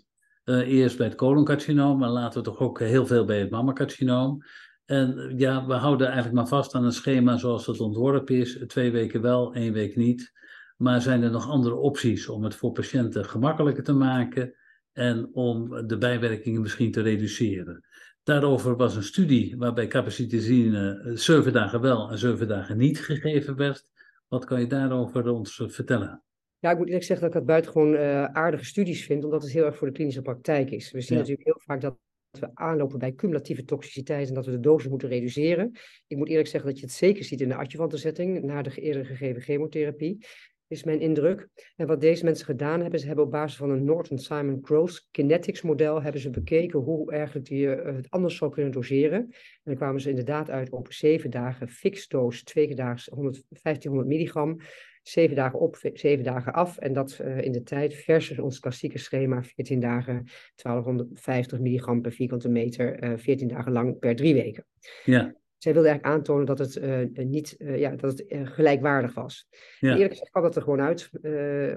Uh, 0.45 0.67
eerst 0.67 0.97
bij 0.97 1.07
het 1.07 1.15
coloncarcinoom, 1.15 1.97
maar 1.97 2.09
later 2.09 2.43
toch 2.43 2.59
ook 2.59 2.79
heel 2.79 3.05
veel 3.05 3.25
bij 3.25 3.39
het 3.39 3.49
mammacarcinoom. 3.49 4.43
En 4.85 5.33
ja, 5.37 5.65
we 5.65 5.73
houden 5.73 6.07
eigenlijk 6.07 6.35
maar 6.35 6.47
vast 6.47 6.75
aan 6.75 6.83
een 6.83 6.91
schema 6.91 7.37
zoals 7.37 7.65
het 7.65 7.79
ontworpen 7.79 8.35
is. 8.35 8.63
Twee 8.67 8.91
weken 8.91 9.21
wel, 9.21 9.53
één 9.53 9.73
week 9.73 9.95
niet. 9.95 10.33
Maar 10.77 11.01
zijn 11.01 11.23
er 11.23 11.31
nog 11.31 11.49
andere 11.49 11.75
opties 11.75 12.27
om 12.27 12.43
het 12.43 12.55
voor 12.55 12.71
patiënten 12.71 13.25
gemakkelijker 13.25 13.83
te 13.83 13.93
maken 13.93 14.53
en 14.93 15.29
om 15.33 15.87
de 15.87 15.97
bijwerkingen 15.97 16.61
misschien 16.61 16.91
te 16.91 17.01
reduceren? 17.01 17.85
Daarover 18.23 18.75
was 18.75 18.95
een 18.95 19.03
studie 19.03 19.57
waarbij 19.57 19.87
capacitazine 19.87 21.11
zeven 21.13 21.53
dagen 21.53 21.81
wel 21.81 22.11
en 22.11 22.17
zeven 22.17 22.47
dagen 22.47 22.77
niet 22.77 22.99
gegeven 22.99 23.55
werd. 23.55 23.87
Wat 24.27 24.45
kan 24.45 24.59
je 24.59 24.67
daarover 24.67 25.29
ons 25.29 25.63
vertellen? 25.65 26.23
Ja, 26.59 26.71
ik 26.71 26.77
moet 26.77 26.87
eerlijk 26.87 27.05
zeggen 27.05 27.25
dat 27.25 27.35
ik 27.35 27.39
dat 27.39 27.49
buitengewoon 27.49 27.93
uh, 27.93 28.23
aardige 28.23 28.65
studies 28.65 29.05
vind, 29.05 29.23
omdat 29.23 29.41
het 29.41 29.51
heel 29.51 29.65
erg 29.65 29.77
voor 29.77 29.87
de 29.87 29.93
klinische 29.93 30.21
praktijk 30.21 30.71
is. 30.71 30.91
We 30.91 31.01
zien 31.01 31.17
natuurlijk 31.17 31.45
heel 31.45 31.61
vaak 31.65 31.81
dat 31.81 31.97
we 32.39 32.49
aanlopen 32.53 32.99
bij 32.99 33.13
cumulatieve 33.13 33.63
toxiciteit 33.63 34.27
en 34.27 34.33
dat 34.33 34.45
we 34.45 34.51
de 34.51 34.59
dosis 34.59 34.89
moeten 34.89 35.09
reduceren. 35.09 35.71
Ik 36.07 36.17
moet 36.17 36.29
eerlijk 36.29 36.47
zeggen 36.47 36.69
dat 36.69 36.79
je 36.79 36.85
het 36.85 36.95
zeker 36.95 37.23
ziet 37.23 37.41
in 37.41 37.49
de 37.49 37.55
adjuvantenzetting 37.55 38.43
na 38.43 38.61
de 38.61 38.81
eerder 38.81 39.05
gegeven 39.05 39.41
chemotherapie 39.41 40.25
is 40.67 40.83
mijn 40.83 40.99
indruk. 40.99 41.47
En 41.75 41.87
wat 41.87 42.01
deze 42.01 42.23
mensen 42.23 42.45
gedaan 42.45 42.81
hebben, 42.81 42.99
ze 42.99 43.07
hebben 43.07 43.25
op 43.25 43.31
basis 43.31 43.57
van 43.57 43.69
een 43.69 43.83
Norton 43.83 44.17
Simon 44.17 44.59
Gross 44.61 45.07
kinetics 45.11 45.61
model 45.61 46.01
hebben 46.01 46.21
ze 46.21 46.29
bekeken 46.29 46.79
hoe 46.79 47.11
eigenlijk 47.11 47.47
die 47.47 47.65
uh, 47.65 47.95
het 47.95 48.09
anders 48.09 48.35
zou 48.37 48.51
kunnen 48.51 48.71
doseren. 48.71 49.19
En 49.19 49.31
dan 49.63 49.75
kwamen 49.75 50.01
ze 50.01 50.09
inderdaad 50.09 50.49
uit 50.49 50.69
op 50.69 50.93
zeven 50.93 51.29
dagen 51.29 51.69
fixed 51.69 52.09
dose, 52.09 52.43
twee 52.43 52.67
keer 52.67 52.75
daags 52.75 53.05
1500 53.05 54.07
milligram, 54.07 54.59
zeven 55.07 55.35
dagen 55.35 55.59
op, 55.59 55.77
zeven 55.93 56.23
dagen 56.23 56.53
af. 56.53 56.77
En 56.77 56.93
dat 56.93 57.19
uh, 57.21 57.41
in 57.41 57.51
de 57.51 57.63
tijd 57.63 57.93
versus 57.93 58.39
ons 58.39 58.59
klassieke 58.59 58.97
schema, 58.97 59.43
14 59.43 59.79
dagen 59.79 60.27
1250 60.55 61.59
milligram 61.59 62.01
per 62.01 62.11
vierkante 62.11 62.49
meter, 62.49 63.03
uh, 63.03 63.17
14 63.17 63.47
dagen 63.47 63.71
lang 63.71 63.99
per 63.99 64.15
drie 64.15 64.33
weken. 64.33 64.65
Ja 65.03 65.35
zij 65.57 65.73
wilde 65.73 65.89
eigenlijk 65.89 66.17
aantonen 66.17 66.45
dat 66.45 66.57
het, 66.57 66.75
uh, 66.75 67.25
niet, 67.25 67.55
ja, 67.57 67.89
dat 67.89 68.17
het 68.17 68.25
gelijkwaardig 68.43 69.13
was. 69.13 69.47
Ja. 69.79 69.93
Eerlijk 69.93 70.11
gezegd 70.11 70.29
kwam 70.29 70.43
dat 70.43 70.55
er 70.55 70.61
gewoon 70.61 70.81
uit, 70.81 71.09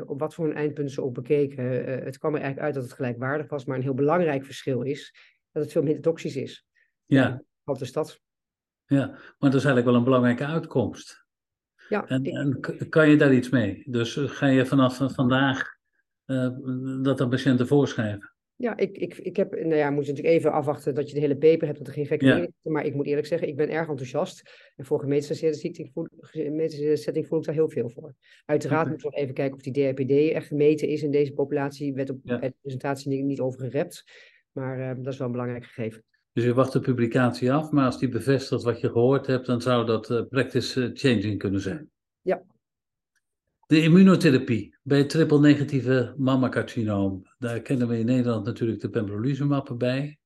op 0.06 0.20
wat 0.20 0.34
voor 0.34 0.46
een 0.46 0.54
eindpunt 0.54 0.90
ze 0.90 1.02
ook 1.02 1.14
bekeken. 1.14 1.64
het 2.04 2.18
kwam 2.18 2.34
er 2.34 2.40
eigenlijk 2.40 2.66
uit 2.66 2.74
dat 2.74 2.82
het 2.82 2.92
gelijkwaardig 2.92 3.48
was, 3.48 3.64
maar 3.64 3.76
een 3.76 3.82
heel 3.82 3.94
belangrijk 3.94 4.44
verschil 4.44 4.82
is 4.82 5.14
dat 5.52 5.62
het 5.62 5.72
veel 5.72 5.82
minder 5.82 6.02
toxisch 6.02 6.36
is. 6.36 6.66
Ja. 7.06 7.42
Wat 7.62 7.80
is 7.80 7.92
dat? 7.92 8.20
Ja, 8.84 9.06
maar 9.06 9.50
dat 9.50 9.54
is 9.54 9.64
eigenlijk 9.64 9.86
wel 9.86 9.94
een 9.94 10.04
belangrijke 10.04 10.46
uitkomst. 10.46 11.26
Ja, 11.88 12.06
en, 12.08 12.24
ik... 12.24 12.32
en 12.68 12.88
kan 12.88 13.10
je 13.10 13.16
daar 13.16 13.34
iets 13.34 13.50
mee? 13.50 13.82
Dus 13.86 14.16
ga 14.20 14.46
je 14.46 14.66
vanaf 14.66 15.00
vandaag 15.14 15.76
dat 17.02 17.20
aan 17.20 17.28
patiënten 17.28 17.66
voorschrijven? 17.66 18.32
Ja, 18.56 18.76
ik, 18.76 18.96
ik, 18.98 19.16
ik 19.16 19.36
heb, 19.36 19.52
nou 19.52 19.74
ja, 19.74 19.90
moet 19.90 20.04
je 20.06 20.10
natuurlijk 20.10 20.38
even 20.38 20.52
afwachten 20.52 20.94
dat 20.94 21.08
je 21.08 21.14
de 21.14 21.20
hele 21.20 21.36
paper 21.36 21.66
hebt, 21.66 21.78
dat 21.78 21.86
er 21.86 21.92
geen 21.92 22.06
gekke 22.06 22.26
Ja. 22.26 22.34
dingen. 22.34 22.54
Maar 22.62 22.84
ik 22.86 22.94
moet 22.94 23.06
eerlijk 23.06 23.26
zeggen, 23.26 23.48
ik 23.48 23.56
ben 23.56 23.68
erg 23.70 23.88
enthousiast. 23.88 24.70
En 24.76 24.84
voor 24.84 25.00
gemeenschapssetting 25.00 25.56
setting 26.98 27.26
voel, 27.28 27.38
ik 27.38 27.44
daar 27.44 27.54
heel 27.54 27.68
veel 27.68 27.90
voor. 27.90 28.14
Uiteraard 28.44 28.88
moeten 28.88 29.08
we 29.08 29.12
nog 29.14 29.22
even 29.22 29.34
kijken 29.34 29.56
of 29.56 29.62
die 29.62 29.72
DRPD 29.72 30.32
echt 30.34 30.46
gemeten 30.46 30.88
is 30.88 31.02
in 31.02 31.10
deze 31.10 31.32
populatie. 31.32 31.94
Werd 31.94 32.10
op 32.10 32.18
Ja. 32.22 32.38
bij 32.38 32.48
de 32.48 32.54
presentatie 32.60 33.10
niet, 33.10 33.24
niet 33.24 33.40
over 33.40 33.60
gerept. 33.60 34.04
Maar 34.52 34.80
eh, 34.80 34.96
dat 34.96 35.12
is 35.12 35.18
wel 35.18 35.26
een 35.26 35.32
belangrijk 35.32 35.64
gegeven. 35.64 36.04
Dus 36.38 36.46
je 36.46 36.54
wacht 36.54 36.72
de 36.72 36.80
publicatie 36.80 37.52
af, 37.52 37.70
maar 37.70 37.84
als 37.84 37.98
die 37.98 38.08
bevestigt 38.08 38.62
wat 38.62 38.80
je 38.80 38.90
gehoord 38.90 39.26
hebt, 39.26 39.46
dan 39.46 39.60
zou 39.60 39.86
dat 39.86 40.10
eh, 40.10 40.22
practice 40.28 40.84
eh, 40.84 40.90
changing 40.92 41.38
kunnen 41.38 41.60
zijn. 41.60 41.90
Ja. 42.20 42.42
De 43.66 43.82
immunotherapie 43.82 44.76
bij 44.82 45.04
triple-negatieve 45.04 46.14
mammacarcinoom. 46.16 47.22
Daar 47.38 47.60
kennen 47.60 47.88
we 47.88 47.98
in 47.98 48.06
Nederland 48.06 48.44
natuurlijk 48.44 48.80
de 48.80 48.88
pembrolizumab 48.88 49.74
bij. 49.78 50.18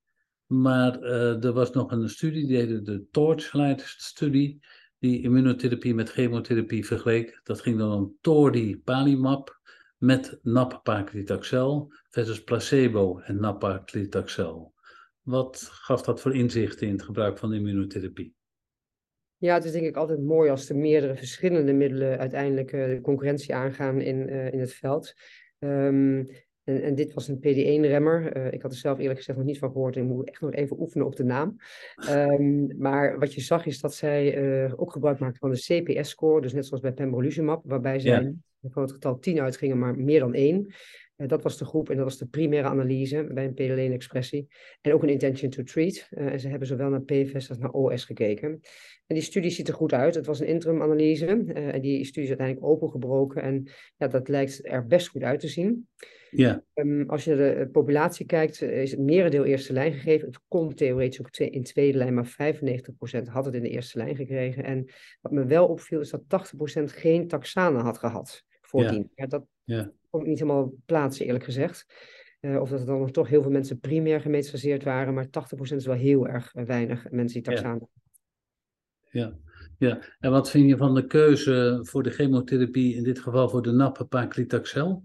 Maar 0.46 1.00
eh, 1.00 1.44
er 1.44 1.52
was 1.52 1.70
nog 1.70 1.90
een 1.90 2.08
studie, 2.08 2.46
die 2.46 2.56
heette 2.56 2.82
de 2.82 3.06
Torchlight-studie, 3.10 4.64
die 4.98 5.22
immunotherapie 5.22 5.94
met 5.94 6.10
chemotherapie 6.10 6.86
vergeleek. 6.86 7.40
Dat 7.42 7.60
ging 7.60 7.78
dan 7.78 7.92
om 7.92 8.16
toripalimab 8.20 9.60
met 9.98 10.38
nab-paclitaxel 10.42 11.92
versus 12.10 12.44
placebo 12.44 13.18
en 13.18 13.40
nab-paclitaxel. 13.40 14.72
Wat 15.22 15.68
gaf 15.70 16.02
dat 16.02 16.20
voor 16.20 16.34
inzichten 16.34 16.86
in 16.86 16.92
het 16.92 17.02
gebruik 17.02 17.38
van 17.38 17.54
immunotherapie? 17.54 18.34
Ja, 19.36 19.54
het 19.54 19.64
is 19.64 19.72
denk 19.72 19.86
ik 19.86 19.96
altijd 19.96 20.22
mooi 20.22 20.50
als 20.50 20.68
er 20.68 20.76
meerdere 20.76 21.16
verschillende 21.16 21.72
middelen 21.72 22.18
uiteindelijk 22.18 22.72
eh, 22.72 22.86
de 22.86 23.00
concurrentie 23.00 23.54
aangaan 23.54 24.00
in, 24.00 24.28
eh, 24.28 24.52
in 24.52 24.60
het 24.60 24.72
veld. 24.72 25.14
Ehm, 25.58 26.24
en, 26.64 26.82
en 26.82 26.94
dit 26.94 27.12
was 27.12 27.28
een 27.28 27.38
PD1-remmer. 27.38 28.36
ik 28.52 28.62
had 28.62 28.70
er 28.70 28.76
zelf 28.76 28.98
eerlijk 28.98 29.18
gezegd 29.18 29.38
nog 29.38 29.46
niet 29.46 29.58
van 29.58 29.72
gehoord. 29.72 29.96
Ik 29.96 30.02
moet 30.02 30.28
echt 30.28 30.40
nog 30.40 30.52
even 30.52 30.80
oefenen 30.80 31.06
op 31.06 31.16
de 31.16 31.24
naam. 31.24 31.56
Ehm, 31.94 32.78
maar 32.78 33.18
wat 33.18 33.34
je 33.34 33.40
zag 33.40 33.66
is 33.66 33.80
dat 33.80 33.94
zij 33.94 34.34
eh, 34.34 34.72
ook 34.76 34.92
gebruik 34.92 35.18
maakten 35.18 35.38
van 35.38 35.50
de 35.50 35.82
CPS-score. 35.82 36.40
Dus 36.40 36.52
net 36.52 36.66
zoals 36.66 36.82
bij 36.82 36.92
pembrolizumab, 36.92 37.62
waarbij 37.64 37.98
zij 37.98 38.10
Ja. 38.10 38.20
niet 38.20 38.72
van 38.72 38.82
het 38.82 38.92
getal 38.92 39.18
10 39.18 39.40
uitgingen, 39.40 39.78
maar 39.78 39.98
meer 39.98 40.20
dan 40.20 40.34
1. 40.34 40.74
Dat 41.26 41.42
was 41.42 41.58
de 41.58 41.64
groep 41.64 41.90
en 41.90 41.96
dat 41.96 42.04
was 42.04 42.18
de 42.18 42.26
primaire 42.26 42.68
analyse 42.68 43.28
bij 43.32 43.44
een 43.44 43.90
PD1-expressie. 43.90 44.46
En 44.80 44.92
ook 44.92 45.02
een 45.02 45.08
intention 45.08 45.50
to 45.50 45.62
treat. 45.62 46.06
Eh, 46.10 46.26
en 46.26 46.40
ze 46.40 46.48
hebben 46.48 46.68
zowel 46.68 46.88
naar 46.88 47.02
PFS 47.02 47.48
als 47.48 47.58
naar 47.58 47.70
OS 47.70 48.04
gekeken. 48.04 48.60
En 49.06 49.14
die 49.14 49.22
studie 49.22 49.50
ziet 49.50 49.68
er 49.68 49.74
goed 49.74 49.92
uit. 49.92 50.14
Het 50.14 50.26
was 50.26 50.40
een 50.40 50.46
interim-analyse. 50.46 51.26
eh, 51.26 51.74
en 51.74 51.80
die 51.80 52.04
studie 52.04 52.22
is 52.22 52.28
uiteindelijk 52.28 52.66
opengebroken. 52.66 53.42
En 53.42 53.68
ja, 53.96 54.08
dat 54.08 54.28
lijkt 54.28 54.60
er 54.66 54.86
best 54.86 55.08
goed 55.08 55.22
uit 55.22 55.40
te 55.40 55.48
zien. 55.48 55.88
Ja, 56.30 56.64
Ehm, 56.74 57.02
als 57.06 57.24
je 57.24 57.34
naar 57.34 57.38
de 57.38 57.52
eh, 57.52 57.70
populatie 57.70 58.26
kijkt, 58.26 58.62
is 58.62 58.90
het 58.90 59.00
merendeel 59.00 59.44
eerste 59.44 59.72
lijn 59.72 59.92
gegeven. 59.92 60.26
Het 60.26 60.40
kon 60.48 60.74
theoretisch 60.74 61.20
ook 61.20 61.36
in 61.36 61.62
tweede 61.62 61.98
lijn, 61.98 62.14
maar 62.14 62.26
95% 62.26 63.28
had 63.28 63.44
het 63.44 63.54
in 63.54 63.62
de 63.62 63.68
eerste 63.68 63.98
lijn 63.98 64.16
gekregen. 64.16 64.64
En 64.64 64.84
wat 65.20 65.32
me 65.32 65.44
wel 65.44 65.66
opviel, 65.66 66.00
is 66.00 66.10
dat 66.10 66.22
80% 66.28 66.92
geen 66.92 67.28
taxane 67.28 67.78
had 67.78 67.98
gehad 67.98 68.44
voordien. 68.60 69.10
Ja. 69.14 69.26
dat 69.26 69.44
ja. 69.64 69.92
Kon 70.12 70.20
ik 70.20 70.26
niet 70.26 70.38
helemaal 70.38 70.72
plaatsen, 70.86 71.26
eerlijk 71.26 71.44
gezegd. 71.44 71.86
Eh, 72.40 72.60
of 72.60 72.68
dat 72.70 72.80
er 72.80 72.86
dan 72.86 72.98
nog 72.98 73.10
toch 73.10 73.28
heel 73.28 73.42
veel 73.42 73.50
mensen 73.50 73.78
primair 73.80 74.20
gemetastaseerd 74.20 74.82
waren, 74.84 75.14
maar 75.14 75.30
80% 75.30 75.80
is 75.80 75.86
wel 75.86 75.96
heel 75.96 76.28
erg 76.28 76.54
eh, 76.54 76.64
weinig 76.64 77.10
mensen 77.10 77.42
die 77.42 77.50
Ja. 77.52 77.56
taxane 77.56 77.88
Ja, 79.10 79.36
ja. 79.78 80.02
En 80.20 80.30
wat 80.30 80.50
vind 80.50 80.68
je 80.68 80.76
van 80.76 80.94
de 80.94 81.06
keuze 81.06 81.78
voor 81.82 82.02
de 82.02 82.10
chemotherapie, 82.10 82.94
in 82.94 83.02
dit 83.02 83.18
geval 83.18 83.48
voor 83.48 83.62
de 83.62 83.70
nab-paclitaxel? 83.72 85.02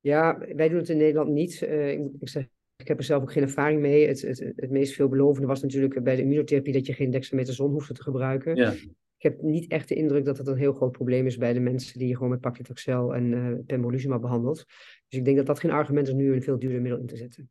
Ja, 0.00 0.38
wij 0.38 0.68
doen 0.68 0.78
het 0.78 0.88
in 0.88 0.96
Nederland 0.96 1.30
niet. 1.30 1.62
Eh, 1.62 1.90
ik, 1.90 1.98
moet- 1.98 2.14
ik, 2.20 2.28
zeg, 2.28 2.46
ik 2.76 2.88
heb 2.88 2.98
er 2.98 3.04
zelf 3.04 3.22
ook 3.22 3.32
geen 3.32 3.42
ervaring 3.42 3.80
mee. 3.80 4.06
Het, 4.06 4.20
het, 4.20 4.52
het 4.56 4.70
meest 4.70 4.94
veelbelovende 4.94 5.46
was 5.46 5.62
natuurlijk 5.62 6.02
bij 6.02 6.16
de 6.16 6.22
immunotherapie 6.22 6.72
dat 6.72 6.86
je 6.86 6.92
geen 6.92 7.10
dexamethason 7.10 7.70
hoefde 7.70 7.94
te 7.94 8.02
gebruiken. 8.02 8.56
Ja, 8.56 8.74
Ik 9.22 9.30
heb 9.30 9.42
niet 9.42 9.70
echt 9.70 9.88
de 9.88 9.94
indruk 9.94 10.24
dat 10.24 10.38
het 10.38 10.46
een 10.46 10.56
heel 10.56 10.72
groot 10.72 10.92
probleem 10.92 11.26
is 11.26 11.36
bij 11.36 11.52
de 11.52 11.60
mensen 11.60 11.98
die 11.98 12.08
je 12.08 12.14
gewoon 12.14 12.30
met 12.30 12.40
paclitaxel 12.40 13.14
en 13.14 13.34
eh 13.34 13.64
pembrolizumab 13.66 14.20
behandelt. 14.20 14.64
Dus 15.08 15.18
ik 15.18 15.24
denk 15.24 15.36
dat 15.36 15.46
dat 15.46 15.60
geen 15.60 15.70
argument 15.70 16.08
is 16.08 16.14
nu 16.14 16.32
een 16.32 16.42
veel 16.42 16.58
duurder 16.58 16.80
middel 16.80 17.00
in 17.00 17.06
te 17.06 17.16
zetten. 17.16 17.50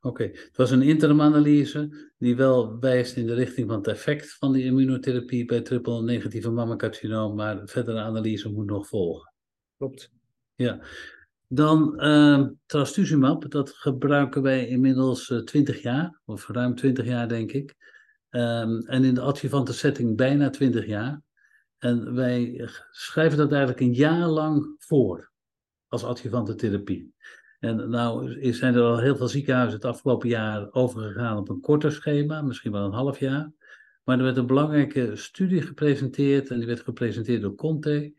oké. 0.00 0.22
Het 0.22 0.56
was 0.56 0.70
een 0.70 0.82
interim-analyse 0.82 2.10
die 2.18 2.36
wel 2.36 2.78
wijst 2.78 3.16
in 3.16 3.26
de 3.26 3.34
richting 3.34 3.68
van 3.68 3.76
het 3.76 3.86
effect 3.86 4.34
van 4.34 4.52
die 4.52 4.64
immunotherapie 4.64 5.44
bij 5.44 5.60
triple-negatieve 5.60 6.50
mammacarcinoom, 6.50 7.34
maar 7.34 7.60
verdere 7.64 8.00
analyse 8.00 8.52
moet 8.52 8.66
nog 8.66 8.88
volgen. 8.88 9.32
Klopt. 9.76 10.10
Ja. 10.54 10.80
Dan 11.46 11.98
ehm 11.98 12.50
trastuzumab, 12.66 13.50
dat 13.50 13.70
gebruiken 13.70 14.42
wij 14.42 14.66
inmiddels 14.66 15.30
eh, 15.30 15.38
20 15.38 15.82
jaar, 15.82 16.20
of 16.24 16.48
ruim 16.48 16.74
20 16.74 17.06
jaar 17.06 17.28
denk 17.28 17.52
ik. 17.52 17.76
Ehm, 18.30 18.78
en 18.78 19.04
in 19.04 19.14
de 19.14 19.20
adjuvante 19.20 19.72
setting 19.72 20.16
bijna 20.16 20.50
20 20.50 20.86
jaar. 20.86 21.22
En 21.78 22.14
wij 22.14 22.68
schrijven 22.90 23.38
dat 23.38 23.50
eigenlijk 23.50 23.80
een 23.80 23.94
jaar 23.94 24.26
lang 24.26 24.74
voor 24.78 25.30
als 25.88 26.04
adjuvante 26.04 26.54
therapie. 26.54 27.14
En 27.58 27.90
nou 27.90 28.38
zijn 28.52 28.74
er 28.74 28.82
al 28.82 28.98
heel 28.98 29.16
veel 29.16 29.28
ziekenhuizen 29.28 29.76
het 29.76 29.84
afgelopen 29.84 30.28
jaar 30.28 30.72
overgegaan 30.72 31.36
op 31.36 31.48
een 31.48 31.60
korter 31.60 31.92
schema, 31.92 32.42
misschien 32.42 32.72
wel 32.72 32.84
een 32.84 32.92
half 32.92 33.18
jaar. 33.18 33.52
Maar 34.04 34.18
er 34.18 34.24
werd 34.24 34.36
een 34.36 34.46
belangrijke 34.46 35.16
studie 35.16 35.62
gepresenteerd 35.62 36.50
en 36.50 36.58
die 36.58 36.66
werd 36.66 36.80
gepresenteerd 36.80 37.42
door 37.42 37.54
Conte. 37.54 38.14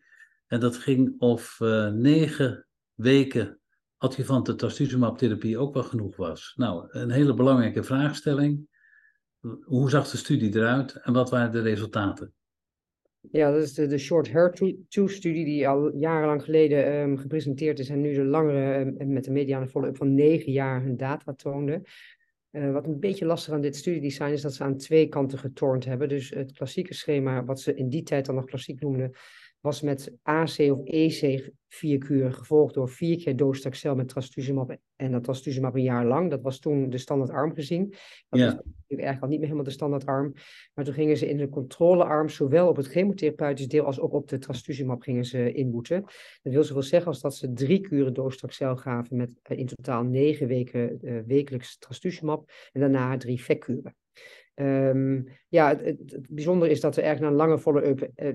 En 0.47 0.59
dat 0.59 0.77
ging 0.77 1.15
of 1.19 1.61
eh, 1.61 1.87
negen 1.87 2.67
weken 2.93 3.59
adjuvante 3.97 4.55
trastuzumab-therapie 4.55 5.57
ook 5.57 5.73
wel 5.73 5.83
genoeg 5.83 6.15
was. 6.15 6.53
Nou, 6.55 6.87
een 6.89 7.11
hele 7.11 7.33
belangrijke 7.33 7.83
vraagstelling. 7.83 8.67
Hoe 9.61 9.89
zag 9.89 10.09
de 10.09 10.17
studie 10.17 10.55
eruit 10.55 10.95
en 10.95 11.13
wat 11.13 11.29
waren 11.29 11.51
de 11.51 11.61
resultaten? 11.61 12.33
Ja, 13.31 13.51
dat 13.51 13.63
is 13.63 13.73
de, 13.73 13.87
de 13.87 13.97
Short 13.97 14.29
HER2-studie 14.29 15.45
die 15.45 15.67
al 15.67 15.95
jarenlang 15.95 16.43
geleden 16.43 16.85
ehm, 16.85 17.15
gepresenteerd 17.15 17.79
is 17.79 17.89
en 17.89 18.01
nu 18.01 18.13
de 18.13 18.23
langere 18.23 18.73
ehm, 18.73 19.13
met 19.13 19.23
de 19.23 19.31
mediane 19.31 19.67
follow-up 19.67 19.97
van 19.97 20.13
negen 20.13 20.51
jaar 20.51 20.81
hun 20.81 20.97
data 20.97 21.33
toonde. 21.33 21.81
Eh, 22.49 22.71
wat 22.71 22.85
een 22.85 22.99
beetje 22.99 23.25
lastig 23.25 23.53
aan 23.53 23.61
dit 23.61 23.75
studiedesign 23.75 24.31
is 24.31 24.41
dat 24.41 24.53
ze 24.53 24.63
aan 24.63 24.77
twee 24.77 25.07
kanten 25.07 25.39
getornd 25.39 25.85
hebben. 25.85 26.09
Dus 26.09 26.29
het 26.29 26.51
klassieke 26.51 26.93
schema, 26.93 27.43
wat 27.43 27.59
ze 27.61 27.73
in 27.73 27.89
die 27.89 28.03
tijd 28.03 28.25
dan 28.25 28.35
nog 28.35 28.45
klassiek 28.45 28.81
noemden, 28.81 29.11
was 29.61 29.81
met 29.81 30.15
AC 30.21 30.57
of 30.59 30.83
EC 30.83 31.51
vier 31.67 31.97
kuren, 31.97 32.33
gevolgd 32.33 32.73
door 32.73 32.89
vier 32.89 33.17
keer 33.17 33.35
docetaxel 33.35 33.95
met 33.95 34.07
trastuzumab. 34.07 34.77
En 34.95 35.11
dat 35.11 35.23
trastuzumab 35.23 35.75
een 35.75 35.81
jaar 35.81 36.05
lang. 36.05 36.29
Dat 36.29 36.41
was 36.41 36.59
toen 36.59 36.89
de 36.89 36.97
standaardarm 36.97 37.53
gezien. 37.53 37.89
Dat 38.29 38.39
Ja. 38.39 38.47
is 38.47 38.53
natuurlijk 38.53 38.73
eigenlijk 38.87 39.21
al 39.21 39.27
niet 39.27 39.37
meer 39.39 39.47
helemaal 39.47 39.63
de 39.63 39.71
standaardarm. 39.71 40.33
Maar 40.73 40.85
toen 40.85 40.93
gingen 40.93 41.17
ze 41.17 41.29
in 41.29 41.37
de 41.37 41.49
controlearm 41.49 42.29
zowel 42.29 42.67
op 42.67 42.75
het 42.75 42.87
chemotherapeutisch 42.87 43.67
deel 43.67 43.85
als 43.85 43.99
ook 43.99 44.13
op 44.13 44.27
de 44.27 44.37
trastuzumab 44.37 45.01
gingen 45.01 45.25
ze 45.25 45.51
inboeten. 45.51 46.01
Dat 46.41 46.53
wil 46.53 46.63
zoveel 46.63 46.83
zeggen 46.83 47.07
als 47.07 47.21
dat 47.21 47.35
ze 47.35 47.53
drie 47.53 47.79
kuren 47.81 48.13
docetaxel 48.13 48.75
gaven 48.75 49.17
met 49.17 49.39
eh, 49.41 49.57
in 49.57 49.65
totaal 49.65 50.03
negen 50.03 50.47
weken 50.47 50.99
eh, 51.01 51.19
wekelijks 51.27 51.77
trastuzumab 51.77 52.51
en 52.71 52.81
daarna 52.81 53.17
drie 53.17 53.41
vekkuren. 53.43 53.95
Um, 54.61 55.27
ja, 55.49 55.69
het, 55.69 55.99
het, 56.05 56.25
bijzondere 56.29 56.71
is 56.71 56.81
dat 56.81 56.97
er 56.97 57.03
eigenlijk 57.03 57.33
na 57.33 57.41
een 57.41 57.47
lange 57.47 57.61
follow-up 57.61 58.01
uh, 58.01 58.27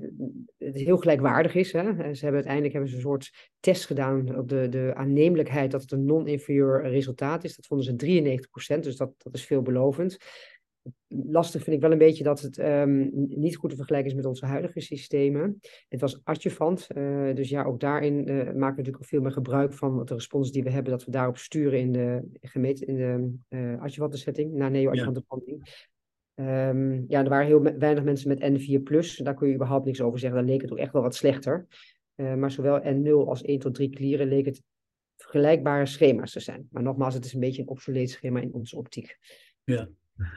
het 0.58 0.76
heel 0.76 0.96
gelijkwaardig 0.96 1.54
is. 1.54 1.72
Hè? 1.72 1.82
Ze 1.82 2.24
hebben 2.24 2.34
uiteindelijk 2.34 2.72
hebben 2.72 2.90
ze 2.90 2.96
een 2.96 3.02
soort 3.02 3.50
test 3.60 3.86
gedaan 3.86 4.38
op 4.38 4.48
de, 4.48 4.68
de 4.68 4.92
aannemelijkheid 4.94 5.70
dat 5.70 5.82
het 5.82 5.92
een 5.92 6.04
non-inferieur 6.04 6.88
resultaat 6.88 7.44
is. 7.44 7.56
Dat 7.56 7.66
vonden 7.66 7.86
ze 7.86 8.76
93%, 8.76 8.80
dus 8.80 8.96
dat, 8.96 9.12
dat 9.18 9.34
is 9.34 9.46
veelbelovend. 9.46 10.16
Lastig 11.08 11.62
vind 11.62 11.76
ik 11.76 11.82
wel 11.82 11.92
een 11.92 11.98
beetje 11.98 12.24
dat 12.24 12.40
het 12.40 12.58
um, 12.58 13.10
niet 13.12 13.56
goed 13.56 13.70
te 13.70 13.76
vergelijken 13.76 14.10
is 14.10 14.16
met 14.16 14.26
onze 14.26 14.46
huidige 14.46 14.80
systemen. 14.80 15.60
Het 15.88 16.00
was 16.00 16.20
adjuvant, 16.24 16.88
uh, 16.96 17.34
dus 17.34 17.48
ja, 17.48 17.64
ook 17.64 17.80
daarin 17.80 18.14
uh, 18.14 18.36
maken 18.36 18.54
we 18.54 18.60
natuurlijk 18.82 19.04
veel 19.04 19.20
meer 19.20 19.32
gebruik 19.32 19.72
van 19.72 20.04
de 20.04 20.14
respons 20.14 20.52
die 20.52 20.62
we 20.62 20.70
hebben, 20.70 20.92
dat 20.92 21.04
we 21.04 21.10
daarop 21.10 21.38
sturen 21.38 21.78
in 21.78 21.92
de, 21.92 22.28
gemeten, 22.40 22.86
in 22.86 22.96
de 22.96 23.34
uh, 23.58 23.80
adjuvante 23.82 24.16
setting, 24.16 24.52
naar 24.52 24.70
neo-adjuvante 24.70 25.22
ja. 25.28 25.56
Um, 26.34 27.04
ja, 27.08 27.22
er 27.22 27.28
waren 27.28 27.46
heel 27.46 27.62
weinig 27.62 28.04
mensen 28.04 28.28
met 28.28 28.40
N4+, 28.40 29.22
daar 29.22 29.34
kun 29.34 29.48
je 29.48 29.54
überhaupt 29.54 29.84
niks 29.84 30.00
over 30.00 30.18
zeggen. 30.18 30.38
Daar 30.38 30.48
leek 30.48 30.62
het 30.62 30.72
ook 30.72 30.78
echt 30.78 30.92
wel 30.92 31.02
wat 31.02 31.14
slechter. 31.14 31.66
Uh, 32.16 32.34
maar 32.34 32.50
zowel 32.50 32.80
N0 32.80 33.28
als 33.28 33.42
1 33.42 33.58
tot 33.58 33.74
3 33.74 33.90
klieren 33.90 34.28
leek 34.28 34.44
het 34.44 34.62
vergelijkbare 35.16 35.86
schema's 35.86 36.32
te 36.32 36.40
zijn. 36.40 36.68
Maar 36.70 36.82
nogmaals, 36.82 37.14
het 37.14 37.24
is 37.24 37.32
een 37.32 37.40
beetje 37.40 37.62
een 37.62 37.68
obsoleet 37.68 38.10
schema 38.10 38.40
in 38.40 38.52
onze 38.52 38.76
optiek. 38.76 39.18
Ja, 39.64 39.88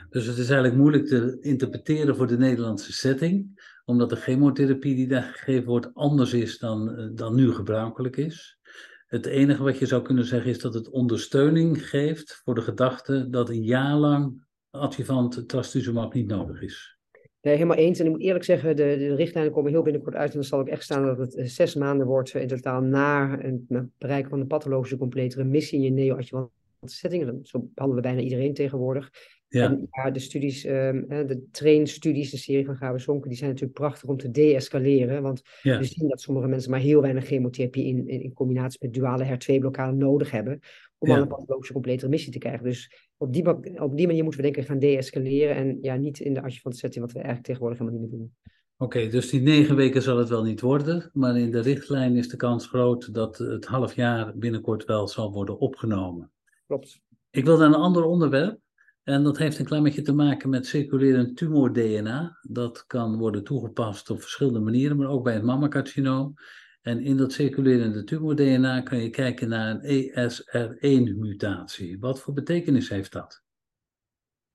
dus 0.09 0.25
het 0.25 0.37
is 0.37 0.49
eigenlijk 0.49 0.75
moeilijk 0.75 1.05
te 1.05 1.37
interpreteren 1.41 2.15
voor 2.15 2.27
de 2.27 2.37
Nederlandse 2.37 2.93
setting, 2.93 3.61
omdat 3.85 4.09
de 4.09 4.15
chemotherapie 4.15 4.95
die 4.95 5.07
daar 5.07 5.23
gegeven 5.23 5.67
wordt 5.67 5.93
anders 5.93 6.33
is 6.33 6.57
dan, 6.57 7.11
dan 7.15 7.35
nu 7.35 7.51
gebruikelijk 7.51 8.17
is. 8.17 8.59
Het 9.07 9.25
enige 9.25 9.63
wat 9.63 9.77
je 9.77 9.85
zou 9.85 10.01
kunnen 10.01 10.25
zeggen 10.25 10.49
is 10.49 10.59
dat 10.59 10.73
het 10.73 10.89
ondersteuning 10.89 11.89
geeft 11.89 12.41
voor 12.43 12.55
de 12.55 12.61
gedachte 12.61 13.29
dat 13.29 13.49
een 13.49 13.63
jaar 13.63 13.95
lang 13.95 14.46
adjuvant 14.77 15.49
trastuzumab 15.49 16.13
niet 16.13 16.27
nodig 16.27 16.61
is. 16.61 16.97
Nee, 17.41 17.55
helemaal 17.55 17.77
eens. 17.77 17.99
En 17.99 18.05
ik 18.05 18.11
moet 18.11 18.21
eerlijk 18.21 18.43
zeggen, 18.43 18.75
de, 18.75 18.95
de 18.97 19.15
richtlijnen 19.15 19.51
komen 19.51 19.71
heel 19.71 19.81
binnenkort 19.81 20.15
uit. 20.15 20.29
En 20.29 20.35
dan 20.35 20.43
zal 20.43 20.59
ook 20.59 20.67
echt 20.67 20.83
staan 20.83 21.05
dat 21.05 21.17
het 21.17 21.35
eh, 21.35 21.45
zes 21.45 21.75
maanden 21.75 22.07
wordt 22.07 22.33
in 22.33 22.47
totaal 22.47 22.81
na 22.81 23.37
het 23.39 23.87
bereiken 23.97 24.29
van 24.29 24.39
de 24.39 24.45
pathologische 24.45 24.97
complete 24.97 25.37
remissie 25.37 25.77
in 25.77 25.83
je 25.83 25.91
neo-adjuvant 25.91 26.49
settingen. 26.81 27.39
Zo 27.43 27.69
behandelen 27.73 28.03
we 28.03 28.09
bijna 28.09 28.27
iedereen 28.29 28.53
tegenwoordig. 28.53 29.11
Ja. 29.49 29.63
En 29.63 29.87
ja, 29.91 30.11
de 30.11 30.19
studies, 30.19 30.65
um, 30.65 31.07
de 31.07 31.47
trainstudies, 31.51 32.31
de 32.31 32.37
serie 32.37 32.65
van 32.65 32.75
Gabe 32.75 32.99
Zonken, 32.99 33.29
die 33.29 33.37
zijn 33.37 33.49
natuurlijk 33.49 33.79
prachtig 33.79 34.09
om 34.09 34.17
te 34.17 34.31
deescaleren. 34.31 35.21
Want 35.21 35.41
we 35.61 35.83
zien 35.83 36.07
dat 36.07 36.21
sommige 36.21 36.47
mensen 36.47 36.71
maar 36.71 36.79
heel 36.79 37.01
weinig 37.01 37.25
chemotherapie 37.25 37.85
in, 37.85 38.07
in, 38.07 38.21
in 38.21 38.33
combinatie 38.33 38.79
met 38.81 38.93
duale 38.93 39.25
HER2-blokkade 39.25 39.95
nodig 39.95 40.31
hebben. 40.31 40.59
Om 40.97 41.11
al 41.11 41.17
een 41.17 41.27
pathologische 41.27 41.73
complete 41.73 42.03
remissie 42.03 42.31
te 42.31 42.37
krijgen. 42.37 42.63
Dus 42.63 43.09
op 43.17 43.33
die, 43.33 43.47
op 43.81 43.97
die 43.97 44.07
manier 44.07 44.23
moeten 44.23 44.41
we 44.41 44.45
denk 44.45 44.57
ik 44.57 44.65
gaan 44.65 44.79
deescaleren. 44.79 45.55
En 45.55 45.77
ja, 45.81 45.95
niet 45.95 46.19
in 46.19 46.33
de 46.33 46.41
adjuvant 46.41 46.77
setting, 46.77 47.03
wat 47.03 47.13
we 47.13 47.19
eigenlijk 47.19 47.45
tegenwoordig 47.45 47.79
helemaal 47.79 48.01
niet 48.01 48.09
meer 48.09 48.19
doen. 48.19 48.33
Oké, 48.79 49.07
dus 49.07 49.29
die 49.29 49.41
negen 49.41 49.75
weken 49.75 50.01
zal 50.01 50.17
het 50.17 50.29
wel 50.29 50.43
niet 50.43 50.61
worden, 50.61 51.09
maar 51.13 51.37
in 51.37 51.51
de 51.51 51.59
richtlijn 51.61 52.15
is 52.15 52.29
de 52.29 52.37
kans 52.37 52.67
groot 52.67 53.13
dat 53.13 53.37
het 53.37 53.65
half 53.65 53.93
jaar 53.93 54.37
binnenkort 54.37 54.85
wel 54.85 55.07
zal 55.07 55.31
worden 55.31 55.59
opgenomen. 55.59 56.31
Klopt. 56.67 57.01
Ik 57.29 57.45
wil 57.45 57.57
naar 57.57 57.67
een 57.67 57.73
ander 57.73 58.03
onderwerp. 58.03 58.59
En 59.07 59.23
dat 59.23 59.37
heeft 59.37 59.59
een 59.59 59.65
klein 59.65 59.83
beetje 59.83 60.01
te 60.01 60.13
maken 60.13 60.49
met 60.49 60.65
circulerend 60.65 61.37
tumor-DNA. 61.37 62.37
Dat 62.41 62.85
kan 62.85 63.17
worden 63.17 63.43
toegepast 63.43 64.09
op 64.09 64.21
verschillende 64.21 64.59
manieren, 64.59 64.97
maar 64.97 65.07
ook 65.07 65.23
bij 65.23 65.33
het 65.33 65.43
mammacarcinoom. 65.43 66.33
En 66.81 67.01
in 67.01 67.17
dat 67.17 67.31
circulerende 67.31 68.03
tumor-DNA 68.03 68.81
kan 68.81 68.97
je 68.97 69.09
kijken 69.09 69.49
naar 69.49 69.79
een 69.81 70.09
ESR1-mutatie. 70.11 71.99
Wat 71.99 72.21
voor 72.21 72.33
betekenis 72.33 72.89
heeft 72.89 73.11
dat? 73.11 73.43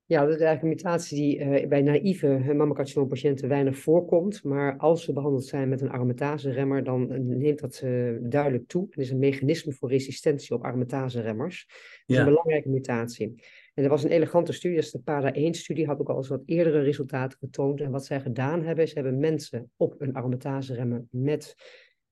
Ja, 0.05 0.25
dat 0.25 0.35
is 0.35 0.41
eigenlijk 0.41 0.63
een 0.63 0.69
mutatie 0.69 1.17
die 1.17 1.39
uh, 1.39 1.69
bij 1.69 1.83
naïeve 1.83 2.53
mammacarcinoompatiënten 2.55 3.49
weinig 3.49 3.79
voorkomt. 3.79 4.45
Maar 4.45 4.77
als 4.77 5.05
ze 5.05 5.13
behandeld 5.13 5.45
zijn 5.45 5.69
met 5.69 5.81
een 5.81 5.91
aromatase-remmer, 5.91 6.85
dan 6.85 7.27
neemt 7.39 7.61
dat 7.61 7.81
uh, 7.85 8.17
duidelijk 8.21 8.69
toe. 8.69 8.87
Het 8.91 8.99
is 8.99 9.11
een 9.11 9.19
mechanisme 9.19 9.73
voor 9.73 9.89
resistentie 9.89 10.55
op 10.55 10.65
aromatase-remmers. 10.65 11.67
Dat 11.67 11.77
is 12.07 12.15
ja. 12.15 12.21
een 12.21 12.29
belangrijke 12.29 12.69
mutatie. 12.69 13.43
En 13.75 13.85
er 13.85 13.89
was 13.89 14.05
een 14.05 14.11
elegante 14.11 14.53
studie, 14.53 14.77
dat 14.77 14.87
is 14.87 14.93
de 14.93 14.99
PADA-1-studie, 14.99 15.87
had 15.87 16.01
ook 16.01 16.09
al 16.09 16.17
eens 16.17 16.29
wat 16.29 16.43
eerdere 16.47 16.81
resultaten 16.81 17.39
getoond. 17.39 17.81
En 17.81 17.91
wat 17.91 18.05
zij 18.05 18.21
gedaan 18.21 18.63
hebben, 18.63 18.85
is 18.85 18.91
ze 18.91 18.99
hebben 18.99 19.19
mensen 19.19 19.71
op 19.77 19.95
een 19.99 20.15
aromatase-remmer 20.15 21.05
met 21.11 21.55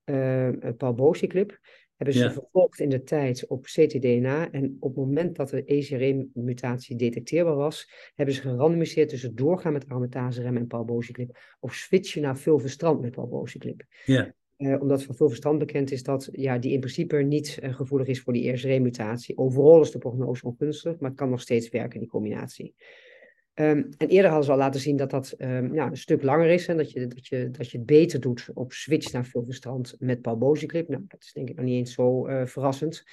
uh, 0.04 0.48
palbociclip, 0.76 1.58
hebben 1.96 2.14
ze 2.14 2.24
ja. 2.24 2.32
vervolgd 2.32 2.80
in 2.80 2.88
de 2.88 3.02
tijd 3.02 3.46
op 3.46 3.64
ctDNA. 3.64 4.50
En 4.50 4.76
op 4.80 4.96
het 4.96 5.06
moment 5.06 5.36
dat 5.36 5.48
de 5.48 5.62
ECR1-mutatie 5.62 6.96
detecteerbaar 6.96 7.54
was, 7.54 8.10
hebben 8.14 8.34
ze 8.34 8.40
gerandomiseerd 8.40 9.08
tussen 9.08 9.34
doorgaan 9.34 9.72
met 9.72 9.88
aromatase-rem 9.88 10.56
en 10.56 10.66
palbociclip 10.66 11.38
of 11.60 11.74
switchen 11.74 12.22
naar 12.22 12.36
fulvestrant 12.36 13.00
met 13.00 13.10
palbociclip. 13.10 13.84
Ja. 14.04 14.34
Uh, 14.60 14.80
omdat 14.80 15.02
van 15.02 15.14
veel 15.14 15.28
verstand 15.28 15.58
bekend 15.58 15.90
is 15.90 16.02
dat 16.02 16.28
ja, 16.32 16.58
die 16.58 16.72
in 16.72 16.80
principe 16.80 17.16
niet 17.16 17.58
uh, 17.62 17.74
gevoelig 17.74 18.06
is 18.06 18.20
voor 18.20 18.32
die 18.32 18.52
ESR-mutatie. 18.52 19.38
Overal 19.38 19.80
is 19.80 19.90
de 19.90 19.98
prognose 19.98 20.46
ongunstig, 20.46 20.98
maar 20.98 21.10
het 21.10 21.18
kan 21.18 21.30
nog 21.30 21.40
steeds 21.40 21.68
werken, 21.68 22.00
die 22.00 22.08
combinatie. 22.08 22.74
Um, 23.54 23.88
en 23.96 24.08
eerder 24.08 24.26
hadden 24.26 24.44
ze 24.44 24.52
al 24.52 24.58
laten 24.58 24.80
zien 24.80 24.96
dat 24.96 25.10
dat 25.10 25.34
um, 25.38 25.74
ja, 25.74 25.86
een 25.86 25.96
stuk 25.96 26.22
langer 26.22 26.46
is 26.46 26.66
en 26.66 26.76
dat 26.76 26.92
je, 26.92 27.06
dat, 27.06 27.26
je, 27.26 27.50
dat 27.50 27.70
je 27.70 27.76
het 27.76 27.86
beter 27.86 28.20
doet 28.20 28.50
op 28.54 28.72
switch 28.72 29.12
naar 29.12 29.24
fulvestrant 29.24 29.94
met 29.98 30.20
palbociclip. 30.20 30.88
Nou, 30.88 31.04
dat 31.08 31.22
is 31.22 31.32
denk 31.32 31.48
ik 31.48 31.56
nog 31.56 31.64
niet 31.64 31.78
eens 31.78 31.92
zo 31.92 32.28
uh, 32.28 32.46
verrassend. 32.46 33.04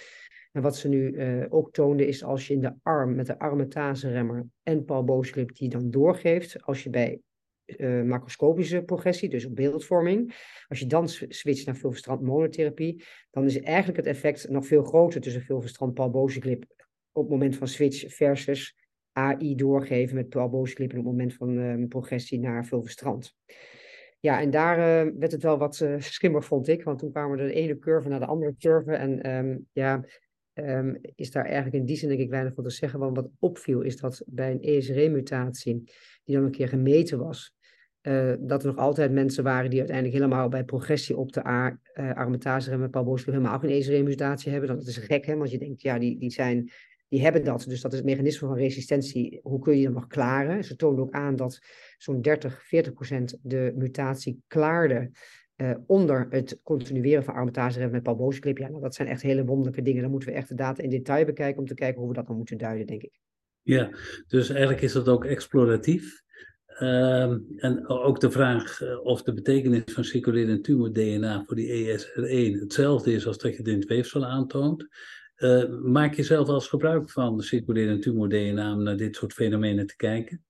En 0.51 0.62
wat 0.62 0.75
ze 0.75 0.88
nu 0.88 1.21
ook 1.49 1.73
toonden 1.73 2.07
is 2.07 2.23
als 2.23 2.47
je 2.47 2.53
in 2.53 2.62
de 2.62 2.73
arm 2.83 3.15
met 3.15 3.25
de 3.25 3.39
aromatase-remmer 3.39 4.47
en 4.63 4.86
palbociclip 4.86 5.55
die 5.55 5.69
dan 5.69 5.91
doorgeeft, 5.91 6.62
als 6.63 6.83
je 6.83 6.89
bij 6.89 7.21
uh, 7.67 8.01
macroscopische 8.01 8.82
progressie, 8.82 9.30
dus 9.30 9.45
op 9.45 9.56
beeldvorming. 9.56 10.36
Als 10.67 10.80
je 10.80 10.88
dan 10.88 11.08
switcht 11.10 11.65
naar 11.65 11.75
fulvestrant 11.75 12.21
monotherapie, 12.21 13.03
dan 13.32 13.45
is 13.45 13.60
eigenlijk 13.60 13.97
het 13.97 14.06
effect 14.06 14.49
nog 14.49 14.65
veel 14.65 14.84
groter 14.84 15.21
tussen 15.21 15.41
fulvestrant 15.41 15.93
palbociclip 15.93 16.65
op 17.12 17.23
het 17.23 17.32
moment 17.32 17.56
van 17.56 17.67
switch 17.67 18.15
versus 18.15 18.75
AI 19.12 19.56
doorgeven 19.56 20.15
met 20.15 20.30
palbociclip 20.30 20.89
op 20.89 20.95
het 20.95 21.06
moment 21.06 21.34
van 21.34 21.58
uh, 21.58 21.88
progressie 21.88 22.39
naar 22.39 22.65
fulvestrant. 22.65 23.36
Ja, 24.19 24.41
en 24.41 24.49
daar 24.49 24.77
uh, 24.77 25.13
werd 25.19 25.32
het 25.32 25.43
wel 25.43 25.58
wat 25.58 25.80
uh, 25.84 25.95
schimmig, 25.99 26.45
vond 26.45 26.67
ik. 26.67 26.84
Want 26.84 26.99
toen 26.99 27.12
kwamen 27.12 27.38
we 27.38 27.43
de 27.43 27.53
ene 27.53 27.80
curve 27.80 28.10
naar 28.10 28.19
de 28.19 28.25
andere 28.25 28.56
curve. 28.58 28.93
En 28.93 29.36
um, 29.36 29.67
ja, 29.71 30.06
is 31.15 31.32
daar 31.32 31.45
eigenlijk 31.45 31.75
in 31.75 31.86
die 31.86 31.95
zin 31.95 32.10
denk 32.10 32.21
ik 32.21 32.30
weinig 32.30 32.53
van 32.53 32.63
te 32.63 32.69
zeggen. 32.69 32.99
Want 32.99 33.15
wat 33.15 33.30
opviel 33.39 33.82
is 33.82 33.97
dat 33.97 34.23
bij 34.25 34.51
een 34.51 34.62
ESR-mutatie, 34.62 35.84
die 36.23 36.36
dan 36.36 36.45
een 36.45 36.51
keer 36.51 36.67
gemeten 36.67 37.19
was, 37.19 37.57
uh, 38.08 38.34
dat 38.39 38.62
er 38.62 38.67
nog 38.67 38.78
altijd 38.78 39.12
mensen 39.12 39.43
waren 39.43 39.70
die 39.70 39.80
uiteindelijk 39.80 40.17
helemaal 40.17 40.50
bij 40.50 40.63
progressie 40.63 41.17
op 41.17 41.34
de 41.34 41.39
uh, 41.39 42.12
aromatase 42.12 42.72
en 42.72 42.80
met 42.80 42.91
palbociclip 42.91 43.36
helemaal 43.36 43.60
geen 43.60 43.70
ESR-mutatie 43.70 44.52
hebben. 44.52 44.70
Dat 44.70 44.88
is 44.88 44.98
gek, 44.98 45.26
hè? 45.26 45.36
want 45.36 45.52
je 45.52 45.58
denkt, 45.58 45.82
ja, 45.82 46.00
die, 46.00 46.20
die, 46.20 46.32
zijn, 46.32 46.72
die 47.08 47.22
hebben 47.22 47.43
dat. 47.43 47.65
Dus 47.67 47.82
dat 47.82 47.91
is 47.91 47.98
het 47.98 48.08
mechanisme 48.08 48.48
van 48.48 48.58
resistentie. 48.58 49.39
Hoe 49.43 49.60
kun 49.60 49.78
je 49.78 49.84
dat 49.84 49.93
nog 49.93 50.08
klaren? 50.08 50.63
Ze 50.63 50.76
toonden 50.76 51.04
ook 51.04 51.13
aan 51.13 51.36
dat 51.36 51.60
zo'n 51.98 52.22
30, 52.22 52.63
40 52.63 52.93
procent 52.93 53.38
de 53.41 53.74
mutatie 53.76 54.41
klaarde 54.48 55.12
uh, 55.58 55.72
onder 55.86 56.28
het 56.30 56.60
continueren 56.63 57.24
van 57.24 57.34
aromatase 57.34 57.88
met 57.88 58.04
palbociclip. 58.04 58.58
Ja, 58.58 58.67
nou, 58.70 58.82
dat 58.82 58.96
zijn 58.96 59.08
echt 59.08 59.22
hele 59.22 59.46
wonderlijke 59.46 59.82
dingen. 59.82 60.02
Dan 60.02 60.12
moeten 60.12 60.30
we 60.30 60.36
echt 60.36 60.50
de 60.50 60.56
data 60.56 60.84
in 60.84 60.89
detail 60.89 61.26
bekijken 61.26 61.60
om 61.60 61.67
te 61.67 61.74
kijken 61.74 62.00
hoe 62.00 62.10
we 62.10 62.15
dat 62.15 62.28
dan 62.28 62.36
moeten 62.36 62.58
duiden, 62.58 62.88
denk 62.88 63.02
ik. 63.02 63.20
Ja, 63.62 63.89
dus 64.28 64.50
eigenlijk 64.50 64.82
is 64.82 64.91
dat 64.91 65.08
ook 65.08 65.26
exploratief. 65.26 66.26
Um, 66.79 67.45
en 67.57 67.87
ook 67.87 68.19
de 68.19 68.31
vraag 68.31 68.81
uh, 68.81 69.05
of 69.05 69.23
de 69.23 69.33
betekenis 69.33 69.83
van 69.85 70.03
circulerend 70.03 70.63
tumor-DNA 70.63 71.43
voor 71.45 71.55
die 71.55 71.97
ESR1 71.97 72.59
hetzelfde 72.59 73.13
is 73.13 73.27
als 73.27 73.37
dat 73.37 73.51
je 73.51 73.57
het 73.57 73.67
in 73.67 73.79
het 73.79 73.87
weefsel 73.87 74.25
aantoont. 74.25 74.87
Uh, 75.37 75.79
maak 75.81 76.13
je 76.13 76.23
zelf 76.23 76.47
als 76.47 76.67
gebruik 76.67 77.09
van 77.09 77.41
circulerend 77.41 78.01
tumor-DNA 78.01 78.73
om 78.73 78.83
naar 78.83 78.97
dit 78.97 79.15
soort 79.15 79.33
fenomenen 79.33 79.87
te 79.87 79.95
kijken? 79.95 80.45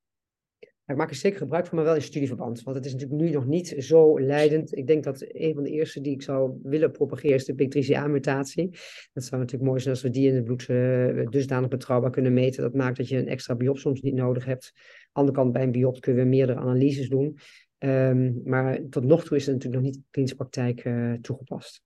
ik 0.88 0.96
maak 0.96 1.10
er 1.10 1.16
zeker 1.16 1.38
gebruik 1.38 1.66
van, 1.66 1.76
maar 1.76 1.86
wel 1.86 1.96
in 1.96 2.02
studieverband. 2.02 2.64
Want 2.64 2.76
het 2.76 2.86
is 2.86 2.94
natuurlijk 2.94 3.22
nu 3.22 3.30
nog 3.30 3.46
niet 3.46 3.76
zo 3.78 4.20
leidend. 4.20 4.78
Ik 4.78 4.88
denk 4.88 5.04
dat 5.04 5.26
een 5.28 5.54
van 5.54 5.64
de 5.64 5.70
eerste 5.70 6.02
die 6.02 6.14
ik 6.14 6.22
zou 6.22 6.60
willen 6.64 6.92
propageren 6.92 7.36
is 7.36 7.46
de 7.46 7.54
PIK3CA-mutatie. 7.54 8.70
Dat 9.14 9.24
zou 9.24 9.42
natuurlijk 9.42 9.70
mooi 9.70 9.80
zijn 9.80 9.94
als 9.94 10.04
we 10.04 10.10
die 10.10 10.28
in 10.28 10.36
het 10.36 10.44
bloed 10.44 10.68
uh, 10.68 11.28
dusdanig 11.30 11.70
betrouwbaar 11.70 12.12
kunnen 12.12 12.34
meten. 12.34 12.62
Dat 12.62 12.74
maakt 12.74 12.98
dat 12.98 13.08
je 13.08 13.18
een 13.18 13.28
extra 13.28 13.56
biop 13.56 13.78
soms 13.78 14.02
niet 14.02 14.14
nodig 14.14 14.46
hebt. 14.46 14.74
Andere 15.18 15.38
kant, 15.38 15.52
bij 15.52 15.64
een 15.64 15.72
biopt 15.72 16.00
kunnen 16.00 16.24
we 16.24 16.30
meerdere 16.30 16.60
analyses 16.60 17.10
doen. 17.10 17.38
Um, 17.80 18.42
maar 18.44 18.80
tot 18.90 19.04
nog 19.04 19.24
toe 19.24 19.38
is 19.38 19.46
het 19.46 19.56
natuurlijk 19.56 19.84
nog 19.84 19.92
niet 19.92 20.02
in 20.02 20.08
klinische 20.12 20.38
praktijk 20.38 20.86
uh, 20.86 21.14
toegepast. 21.14 21.82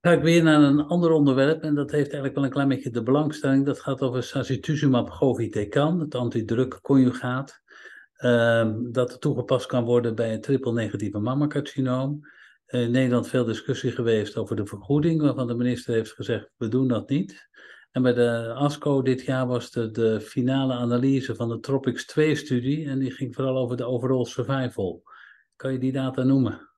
Ga 0.00 0.12
ik 0.12 0.22
weer 0.22 0.42
naar 0.42 0.62
een 0.62 0.80
ander 0.80 1.10
onderwerp 1.10 1.62
en 1.62 1.74
dat 1.74 1.90
heeft 1.90 2.04
eigenlijk 2.04 2.34
wel 2.34 2.44
een 2.44 2.50
klein 2.50 2.68
beetje 2.68 2.90
de 2.90 3.02
belangstelling. 3.02 3.66
Dat 3.66 3.80
gaat 3.80 4.00
over 4.00 4.22
sacituzumab 4.22 5.10
govitecan, 5.10 6.00
het 6.00 6.14
antidruk 6.14 6.80
conjugaat. 6.80 7.62
Um, 8.24 8.92
dat 8.92 9.20
toegepast 9.20 9.66
kan 9.66 9.84
worden 9.84 10.14
bij 10.14 10.32
een 10.32 10.40
triple-negatieve 10.40 11.18
mammacarcinoom. 11.18 12.20
In 12.66 12.90
Nederland 12.90 13.28
veel 13.28 13.44
discussie 13.44 13.90
geweest 13.90 14.36
over 14.36 14.56
de 14.56 14.66
vergoeding, 14.66 15.20
waarvan 15.20 15.46
de 15.46 15.54
minister 15.54 15.94
heeft 15.94 16.12
gezegd, 16.12 16.50
we 16.56 16.68
doen 16.68 16.88
dat 16.88 17.08
niet. 17.08 17.48
En 17.94 18.02
bij 18.02 18.12
de 18.12 18.52
ASCO 18.54 19.02
dit 19.02 19.22
jaar 19.22 19.46
was 19.46 19.70
de, 19.70 19.90
de 19.90 20.20
finale 20.20 20.72
analyse 20.72 21.34
van 21.34 21.48
de 21.48 21.60
Tropics 21.60 22.18
2-studie. 22.18 22.86
En 22.88 22.98
die 22.98 23.10
ging 23.10 23.34
vooral 23.34 23.56
over 23.56 23.76
de 23.76 23.84
overall 23.84 24.24
survival. 24.24 25.02
Kan 25.56 25.72
je 25.72 25.78
die 25.78 25.92
data 25.92 26.22
noemen? 26.22 26.68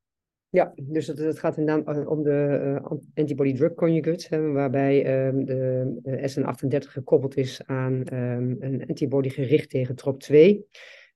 Ja, 0.48 0.72
dus 0.76 1.06
het, 1.06 1.18
het 1.18 1.38
gaat 1.38 1.56
inderdaad 1.56 2.06
om 2.06 2.22
de 2.22 2.58
uh, 2.82 2.98
antibody-drug 3.14 3.74
conjugates, 3.74 4.28
hè, 4.28 4.52
waarbij 4.52 5.26
um, 5.26 5.44
de 5.44 5.94
uh, 6.04 6.36
SN38 6.36 6.88
gekoppeld 6.88 7.36
is 7.36 7.66
aan 7.66 7.92
um, 8.12 8.56
een 8.60 8.84
antibody 8.88 9.28
gericht 9.28 9.70
tegen 9.70 9.94
TROP2. 9.94 10.34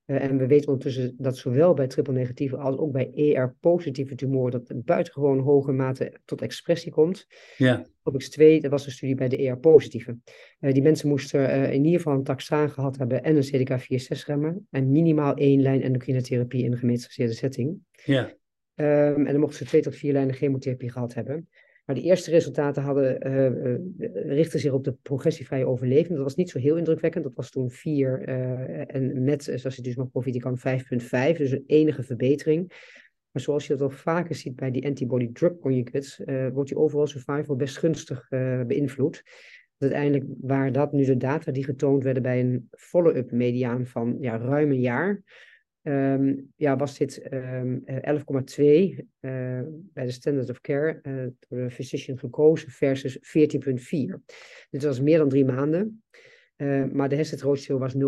Uh, 0.05 0.23
en 0.23 0.37
we 0.37 0.47
weten 0.47 0.67
ondertussen 0.67 1.15
dat 1.17 1.37
zowel 1.37 1.73
bij 1.73 1.87
triple-negatieve 1.87 2.57
als 2.57 2.77
ook 2.77 2.91
bij 2.91 3.11
ER-positieve 3.13 4.15
tumoren 4.15 4.51
dat 4.51 4.69
een 4.69 4.83
buitengewoon 4.83 5.39
hoge 5.39 5.71
mate 5.71 6.19
tot 6.25 6.41
expressie 6.41 6.91
komt. 6.91 7.27
Ja. 7.57 7.85
Topics 8.03 8.29
2, 8.29 8.61
dat 8.61 8.71
was 8.71 8.85
de 8.85 8.91
studie 8.91 9.15
bij 9.15 9.27
de 9.27 9.37
ER-positieve. 9.37 10.17
die 10.59 10.81
mensen 10.81 11.07
moesten 11.07 11.71
in 11.71 11.85
ieder 11.85 11.99
geval 11.99 12.13
een 12.13 12.23
taxaan 12.23 12.69
gehad 12.69 12.97
hebben 12.97 13.23
en 13.23 13.35
een 13.35 13.45
CDK4-6-remmer 13.45 14.57
en 14.69 14.91
minimaal 14.91 15.33
één 15.33 15.61
lijn 15.61 15.81
endocrine 15.81 16.21
therapie 16.21 16.63
in 16.63 16.71
een 16.71 16.77
gemeenschapsgebaseerde 16.77 17.39
setting. 17.39 17.77
Ja. 18.05 18.39
Um, 18.75 19.25
en 19.25 19.31
dan 19.31 19.39
mochten 19.39 19.57
ze 19.57 19.65
twee 19.65 19.81
tot 19.81 19.95
vier 19.95 20.13
lijnen 20.13 20.35
chemotherapie 20.35 20.91
gehad 20.91 21.13
hebben. 21.13 21.49
Maar 21.85 21.95
de 21.95 22.01
eerste 22.01 22.31
resultaten 22.31 22.83
hadden, 22.83 23.27
uh, 23.27 23.45
uh, 23.45 24.35
richtten 24.35 24.59
zich 24.59 24.71
op 24.71 24.83
de 24.83 24.95
progressievrije 25.01 25.67
overleving. 25.67 26.15
Dat 26.15 26.23
was 26.23 26.35
niet 26.35 26.49
zo 26.49 26.59
heel 26.59 26.75
indrukwekkend. 26.75 27.23
Dat 27.23 27.35
was 27.35 27.49
toen 27.49 27.71
4 27.71 28.29
uh, 28.29 28.95
en 28.95 29.23
met, 29.23 29.43
zoals 29.43 29.75
je 29.75 29.81
dus 29.81 29.95
kan 30.39 30.59
5,5. 30.59 31.37
Dus 31.37 31.51
een 31.51 31.63
enige 31.67 32.03
verbetering. 32.03 32.67
Maar 33.31 33.41
zoals 33.41 33.67
je 33.67 33.73
dat 33.73 33.81
al 33.81 33.97
vaker 33.97 34.35
ziet 34.35 34.55
bij 34.55 34.71
die 34.71 34.85
antibody-drug 34.85 35.59
conjugates, 35.59 36.21
wordt 36.53 36.69
die 36.69 36.77
overall 36.77 37.07
survival 37.07 37.55
best 37.55 37.77
gunstig 37.77 38.27
beïnvloed. 38.67 39.23
Uiteindelijk 39.77 40.25
waren 40.41 40.73
dat 40.73 40.91
nu 40.91 41.05
de 41.05 41.17
data 41.17 41.51
die 41.51 41.63
getoond 41.63 42.03
werden 42.03 42.23
bij 42.23 42.39
een 42.39 42.67
follow-up 42.71 43.31
mediaan 43.31 43.85
van 43.85 44.17
ja, 44.19 44.37
ruim 44.37 44.71
een 44.71 44.79
jaar. 44.79 45.23
Um, 45.83 46.51
ja, 46.55 46.75
was 46.75 46.97
dit 46.97 47.33
um, 47.33 47.83
11,2 47.85 47.93
uh, 47.93 48.99
bij 49.71 50.05
de 50.05 50.11
standard 50.11 50.49
of 50.49 50.61
care 50.61 50.99
uh, 51.03 51.27
door 51.39 51.59
de 51.63 51.71
physician 51.71 52.19
gekozen 52.19 52.71
versus 52.71 53.17
14,4. 53.17 53.19
Dit 54.69 54.83
was 54.83 54.99
meer 54.99 55.17
dan 55.17 55.29
drie 55.29 55.45
maanden, 55.45 56.03
maar 56.91 57.09
de 57.09 57.35
ratio 57.41 57.77
was 57.77 57.93
0,79. 57.95 57.99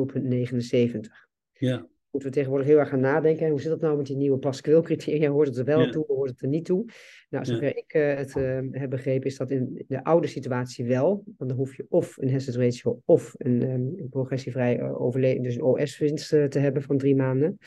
Ja 1.53 1.87
moeten 2.13 2.31
we 2.31 2.35
tegenwoordig 2.37 2.67
heel 2.67 2.79
erg 2.79 2.89
gaan 2.89 2.99
nadenken. 2.99 3.49
Hoe 3.49 3.61
zit 3.61 3.69
dat 3.69 3.81
nou 3.81 3.97
met 3.97 4.05
die 4.05 4.15
nieuwe 4.15 4.37
Pascal-criteria? 4.37 5.29
Hoort 5.29 5.47
het 5.47 5.57
er 5.57 5.65
wel 5.65 5.89
toe, 5.89 6.05
hoort 6.07 6.29
het 6.29 6.41
er 6.41 6.47
niet 6.47 6.65
toe? 6.65 6.85
Nou, 7.29 7.45
zover 7.45 7.63
ja. 7.63 7.75
ik 7.75 7.93
uh, 7.93 8.15
het 8.15 8.35
uh, 8.35 8.59
heb 8.71 8.89
begrepen, 8.89 9.25
is 9.25 9.37
dat 9.37 9.51
in 9.51 9.85
de 9.87 10.03
oude 10.03 10.27
situatie 10.27 10.85
wel. 10.85 11.23
Want 11.37 11.49
dan 11.49 11.57
hoef 11.59 11.75
je 11.77 11.85
of 11.89 12.17
een 12.17 12.31
hazard 12.31 12.55
ratio 12.55 13.01
of 13.05 13.33
een, 13.37 13.61
um, 13.61 13.93
een 13.95 14.09
progressievrij 14.09 14.79
uh, 14.79 15.01
overleden, 15.01 15.43
dus 15.43 15.55
een 15.55 15.61
OS-winst 15.61 16.29
te 16.29 16.59
hebben 16.59 16.81
van 16.81 16.97
drie 16.97 17.15
maanden. 17.15 17.57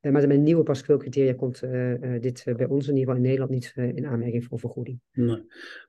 maar 0.00 0.28
met 0.28 0.40
nieuwe 0.40 0.62
Pascal-criteria 0.62 1.34
komt 1.34 1.60
dit 2.20 2.44
bij 2.56 2.66
ons 2.66 2.88
in 2.88 2.96
ieder 2.96 3.14
geval 3.14 3.14
in 3.14 3.22
Nederland 3.22 3.50
niet 3.50 3.72
in 3.94 4.06
aanmerking 4.06 4.44
voor 4.44 4.58
vergoeding. 4.58 5.00
Nee. 5.12 5.42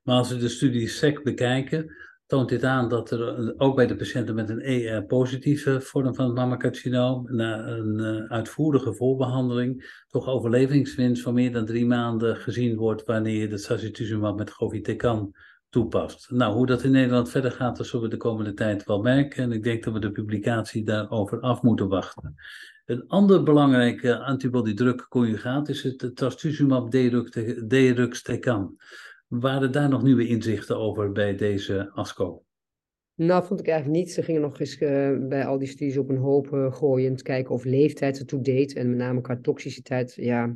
Maar 0.04 0.18
als 0.18 0.32
we 0.32 0.38
de 0.38 0.50
studie 0.50 0.88
SEC 0.88 1.24
bekijken, 1.24 1.96
toont 2.26 2.50
dit 2.50 2.64
aan 2.64 2.90
dat 2.90 3.12
er 3.12 3.54
ook 3.58 3.76
bij 3.76 3.88
de 3.88 3.96
patiënten 3.96 4.36
met 4.36 4.50
een 4.50 4.62
ER-positieve 4.62 5.82
vorm 5.82 6.16
van 6.16 6.26
het 6.26 6.36
mammacarcinoom 6.36 7.36
na 7.36 7.68
een 7.68 8.00
uh, 8.00 8.32
uitvoerige 8.32 8.94
voorbehandeling 8.94 10.04
toch 10.08 10.28
overlevingswinst 10.28 11.22
van 11.22 11.34
meer 11.34 11.52
dan 11.52 11.66
drie 11.66 11.86
maanden 11.86 12.36
gezien 12.36 12.76
wordt 12.76 13.06
wanneer 13.06 13.42
je 13.42 13.48
de 13.48 13.58
sacituzumab 13.58 14.38
met 14.38 14.52
govitecan 14.52 15.36
toepast. 15.70 16.32
Nou, 16.32 16.54
hoe 16.54 16.66
dat 16.66 16.84
in 16.84 16.92
Nederland 16.92 17.30
verder 17.30 17.52
gaat, 17.52 17.78
dat 17.78 17.86
zullen 17.86 18.06
we 18.06 18.12
de 18.12 18.18
komende 18.18 18.54
tijd 18.54 18.84
wel 18.84 19.02
merken. 19.02 19.44
En 19.44 19.52
ik 19.52 19.64
denk 19.64 19.84
dat 19.84 19.94
we 19.94 20.00
de 20.00 20.12
publicatie 20.12 20.84
daarover 20.84 21.40
af 21.40 21.62
moeten 21.62 21.88
wachten. 21.88 22.36
Een 22.86 23.08
ander 23.08 23.44
belangrijke 23.44 24.20
antibody-drug 24.20 25.08
conjugaat 25.08 25.70
is 25.70 25.84
het 25.84 26.12
trastuzumab 26.16 26.92
deruxtecan. 27.68 28.76
Waren 29.28 29.72
daar 29.72 29.90
nog 29.90 30.04
nieuwe 30.04 30.28
inzichten 30.28 30.78
over 30.78 31.12
bij 31.12 31.36
deze 31.36 31.92
ASCO? 31.94 32.44
Nou, 33.16 33.46
vond 33.46 33.60
ik 33.60 33.68
eigenlijk 33.68 34.00
niet. 34.00 34.12
Ze 34.12 34.24
gingen 34.24 34.42
nog 34.42 34.60
eens 34.60 34.82
uh, 34.82 35.28
bij 35.28 35.46
al 35.46 35.58
die 35.58 35.68
studies 35.68 35.98
op 35.98 36.10
een 36.10 36.18
hoop 36.18 36.52
uh, 36.52 36.74
gooien. 36.74 37.16
kijken 37.16 37.54
of 37.54 37.64
leeftijd 37.64 38.20
ertoe 38.20 38.42
deed. 38.42 38.76
En 38.76 38.90
met 38.90 38.98
name 38.98 39.22
qua 39.22 39.38
toxiciteit, 39.42 40.14
ja, 40.16 40.56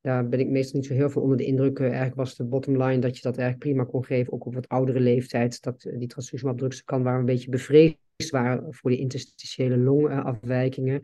daar 0.00 0.28
ben 0.28 0.40
ik 0.40 0.48
meestal 0.48 0.80
niet 0.80 0.88
zo 0.88 0.94
heel 0.94 1.10
veel 1.10 1.22
onder 1.22 1.36
de 1.36 1.44
indruk. 1.44 1.78
Uh, 1.78 1.86
eigenlijk 1.86 2.16
was 2.16 2.36
de 2.36 2.44
bottom 2.44 2.82
line 2.82 2.98
dat 2.98 3.16
je 3.16 3.22
dat 3.22 3.38
eigenlijk 3.38 3.68
prima 3.68 3.90
kon 3.90 4.04
geven. 4.04 4.32
Ook 4.32 4.46
op 4.46 4.54
wat 4.54 4.68
oudere 4.68 5.00
leeftijd. 5.00 5.62
Dat 5.62 5.90
die 5.98 6.08
trastuzumab 6.08 6.68
kan 6.84 7.02
waar 7.02 7.18
een 7.18 7.24
beetje 7.24 7.50
bevreesd 7.50 7.96
waren 8.30 8.74
voor 8.74 8.90
die 8.90 9.00
interstitiële 9.00 9.76
longafwijkingen. 9.76 11.00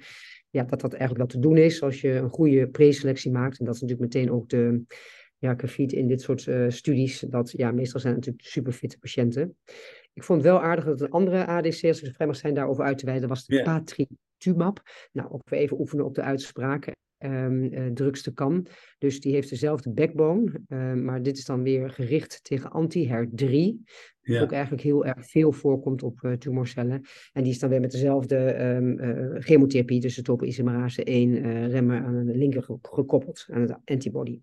ja, 0.50 0.62
dat 0.62 0.80
dat 0.80 0.92
eigenlijk 0.92 1.32
wel 1.32 1.40
te 1.40 1.48
doen 1.48 1.56
is 1.56 1.82
als 1.82 2.00
je 2.00 2.10
een 2.12 2.30
goede 2.30 2.68
preselectie 2.68 3.30
maakt. 3.30 3.58
En 3.58 3.64
dat 3.64 3.74
is 3.74 3.80
natuurlijk 3.80 4.14
meteen 4.14 4.30
ook 4.30 4.48
de 4.48 4.82
ja, 5.40 5.54
grafiet 5.56 5.92
in 5.92 6.06
dit 6.06 6.20
soort 6.20 6.46
uh, 6.46 6.64
studies. 6.68 7.20
Dat 7.20 7.50
ja, 7.50 7.72
meestal 7.72 8.00
zijn 8.00 8.14
het 8.14 8.26
natuurlijk 8.26 8.52
superfitte 8.52 8.98
patiënten. 8.98 9.56
Ik 10.12 10.24
vond 10.24 10.42
het 10.42 10.50
wel 10.50 10.62
aardig 10.62 10.84
dat 10.84 11.00
een 11.00 11.10
andere 11.10 11.46
ADC, 11.46 11.84
als 11.84 12.02
ik 12.02 12.14
vrij 12.14 12.26
mag 12.26 12.36
zijn, 12.36 12.54
daarover 12.54 12.84
uit 12.84 12.98
te 12.98 13.06
wijden, 13.06 13.28
was 13.28 13.46
de 13.46 13.54
yeah. 13.54 13.64
patritumab. 13.64 14.82
Nou, 15.12 15.30
ook 15.30 15.48
weer 15.48 15.60
even 15.60 15.80
oefenen 15.80 16.04
op 16.04 16.14
de 16.14 16.22
uitspraken. 16.22 16.94
Um, 17.24 17.62
uh, 17.62 17.86
drugste 17.86 18.32
kan. 18.32 18.66
Dus 18.98 19.20
die 19.20 19.32
heeft 19.32 19.48
dezelfde 19.50 19.90
backbone, 19.90 20.60
uh, 20.68 20.92
maar 20.92 21.22
dit 21.22 21.38
is 21.38 21.44
dan 21.44 21.62
weer 21.62 21.90
gericht 21.90 22.44
tegen 22.44 22.70
anti-HER3. 22.70 23.48
Ja. 24.20 24.42
Ook 24.42 24.52
eigenlijk 24.52 24.82
heel 24.82 25.04
erg 25.04 25.30
veel 25.30 25.52
voorkomt 25.52 26.02
op 26.02 26.20
uh, 26.22 26.32
tumorcellen. 26.32 27.02
En 27.32 27.42
die 27.42 27.52
is 27.52 27.58
dan 27.58 27.70
weer 27.70 27.80
met 27.80 27.90
dezelfde 27.90 28.64
um, 28.64 28.98
chemotherapie, 29.40 30.00
dus 30.00 30.14
de 30.14 30.22
topoisomerase 30.22 31.04
1 31.04 31.68
remmer 31.68 32.02
aan 32.04 32.24
de 32.26 32.36
linker 32.36 32.62
gekoppeld, 32.82 33.46
aan 33.50 33.60
het 33.60 33.76
antibody 33.84 34.40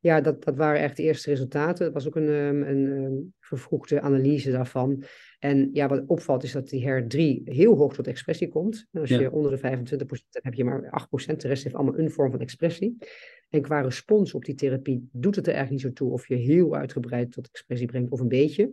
ja, 0.00 0.20
dat, 0.20 0.44
dat 0.44 0.56
waren 0.56 0.80
echt 0.80 0.96
de 0.96 1.02
eerste 1.02 1.30
resultaten. 1.30 1.84
Het 1.84 1.94
was 1.94 2.06
ook 2.06 2.16
een, 2.16 2.28
um, 2.28 2.62
een 2.62 2.86
um, 2.86 3.34
vervroegde 3.40 4.00
analyse 4.00 4.50
daarvan. 4.50 5.04
En 5.38 5.70
ja, 5.72 5.88
wat 5.88 6.04
opvalt 6.06 6.42
is 6.42 6.52
dat 6.52 6.68
die 6.68 6.88
HER3 6.88 7.42
heel 7.44 7.76
hoog 7.76 7.94
tot 7.94 8.06
expressie 8.06 8.48
komt. 8.48 8.86
En 8.92 9.00
als 9.00 9.10
ja. 9.10 9.20
je 9.20 9.32
onder 9.32 9.50
de 9.50 9.58
25% 9.58 9.60
hebt, 9.60 10.44
heb 10.44 10.54
je 10.54 10.64
maar 10.64 11.08
8%. 11.32 11.36
De 11.36 11.48
rest 11.48 11.62
heeft 11.62 11.74
allemaal 11.74 11.98
een 11.98 12.10
vorm 12.10 12.30
van 12.30 12.40
expressie. 12.40 12.96
En 13.50 13.62
qua 13.62 13.80
respons 13.80 14.34
op 14.34 14.44
die 14.44 14.54
therapie 14.54 15.08
doet 15.12 15.36
het 15.36 15.46
er 15.46 15.54
eigenlijk 15.54 15.84
niet 15.84 15.94
zo 15.94 16.04
toe 16.04 16.12
of 16.12 16.28
je 16.28 16.34
heel 16.34 16.76
uitgebreid 16.76 17.32
tot 17.32 17.48
expressie 17.48 17.86
brengt 17.86 18.10
of 18.10 18.20
een 18.20 18.28
beetje. 18.28 18.72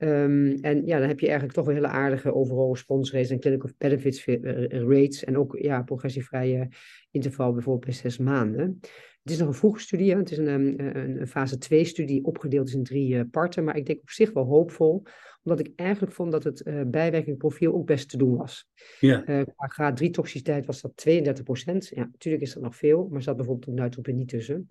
Um, 0.00 0.58
en 0.60 0.86
ja, 0.86 0.98
dan 0.98 1.08
heb 1.08 1.20
je 1.20 1.26
eigenlijk 1.26 1.56
toch 1.56 1.64
wel 1.64 1.74
hele 1.74 1.86
aardige 1.86 2.34
overall 2.34 2.70
response 2.70 3.12
rates 3.12 3.30
en 3.30 3.40
clinical 3.40 3.70
benefits 3.78 4.24
rates. 4.68 5.24
En 5.24 5.38
ook 5.38 5.58
ja, 5.58 5.82
progressievrije 5.82 6.68
interval 7.10 7.52
bijvoorbeeld 7.52 7.84
bij 7.84 7.94
zes 7.94 8.18
maanden. 8.18 8.80
Het 9.28 9.36
is 9.36 9.42
nog 9.42 9.52
een 9.52 9.60
vroege 9.60 9.80
studie, 9.80 10.16
het 10.16 10.30
is 10.30 10.38
een, 10.38 10.46
een, 10.46 11.20
een 11.20 11.26
fase 11.26 11.58
2 11.58 11.84
studie 11.84 12.24
opgedeeld 12.24 12.68
is 12.68 12.74
in 12.74 12.82
drie 12.82 13.14
uh, 13.14 13.20
parten, 13.30 13.64
maar 13.64 13.76
ik 13.76 13.86
denk 13.86 14.00
op 14.00 14.10
zich 14.10 14.32
wel 14.32 14.44
hoopvol, 14.44 15.02
omdat 15.42 15.60
ik 15.60 15.72
eigenlijk 15.76 16.12
vond 16.12 16.32
dat 16.32 16.44
het 16.44 16.66
uh, 16.66 16.82
bijwerkingprofiel 16.86 17.74
ook 17.74 17.86
best 17.86 18.08
te 18.08 18.16
doen 18.16 18.36
was. 18.36 18.68
Ja. 19.00 19.28
Uh, 19.28 19.42
qua 19.56 19.66
graad 19.66 19.96
3 19.96 20.10
toxiciteit 20.10 20.66
was 20.66 20.80
dat 20.80 20.96
32 20.96 21.44
procent. 21.44 21.88
Ja, 21.88 22.08
natuurlijk 22.12 22.44
is 22.44 22.52
dat 22.52 22.62
nog 22.62 22.76
veel, 22.76 23.08
maar 23.10 23.22
zat 23.22 23.36
bijvoorbeeld 23.36 23.68
ook 23.68 23.74
neutropenie 23.74 24.18
niet 24.18 24.28
tussen. 24.28 24.66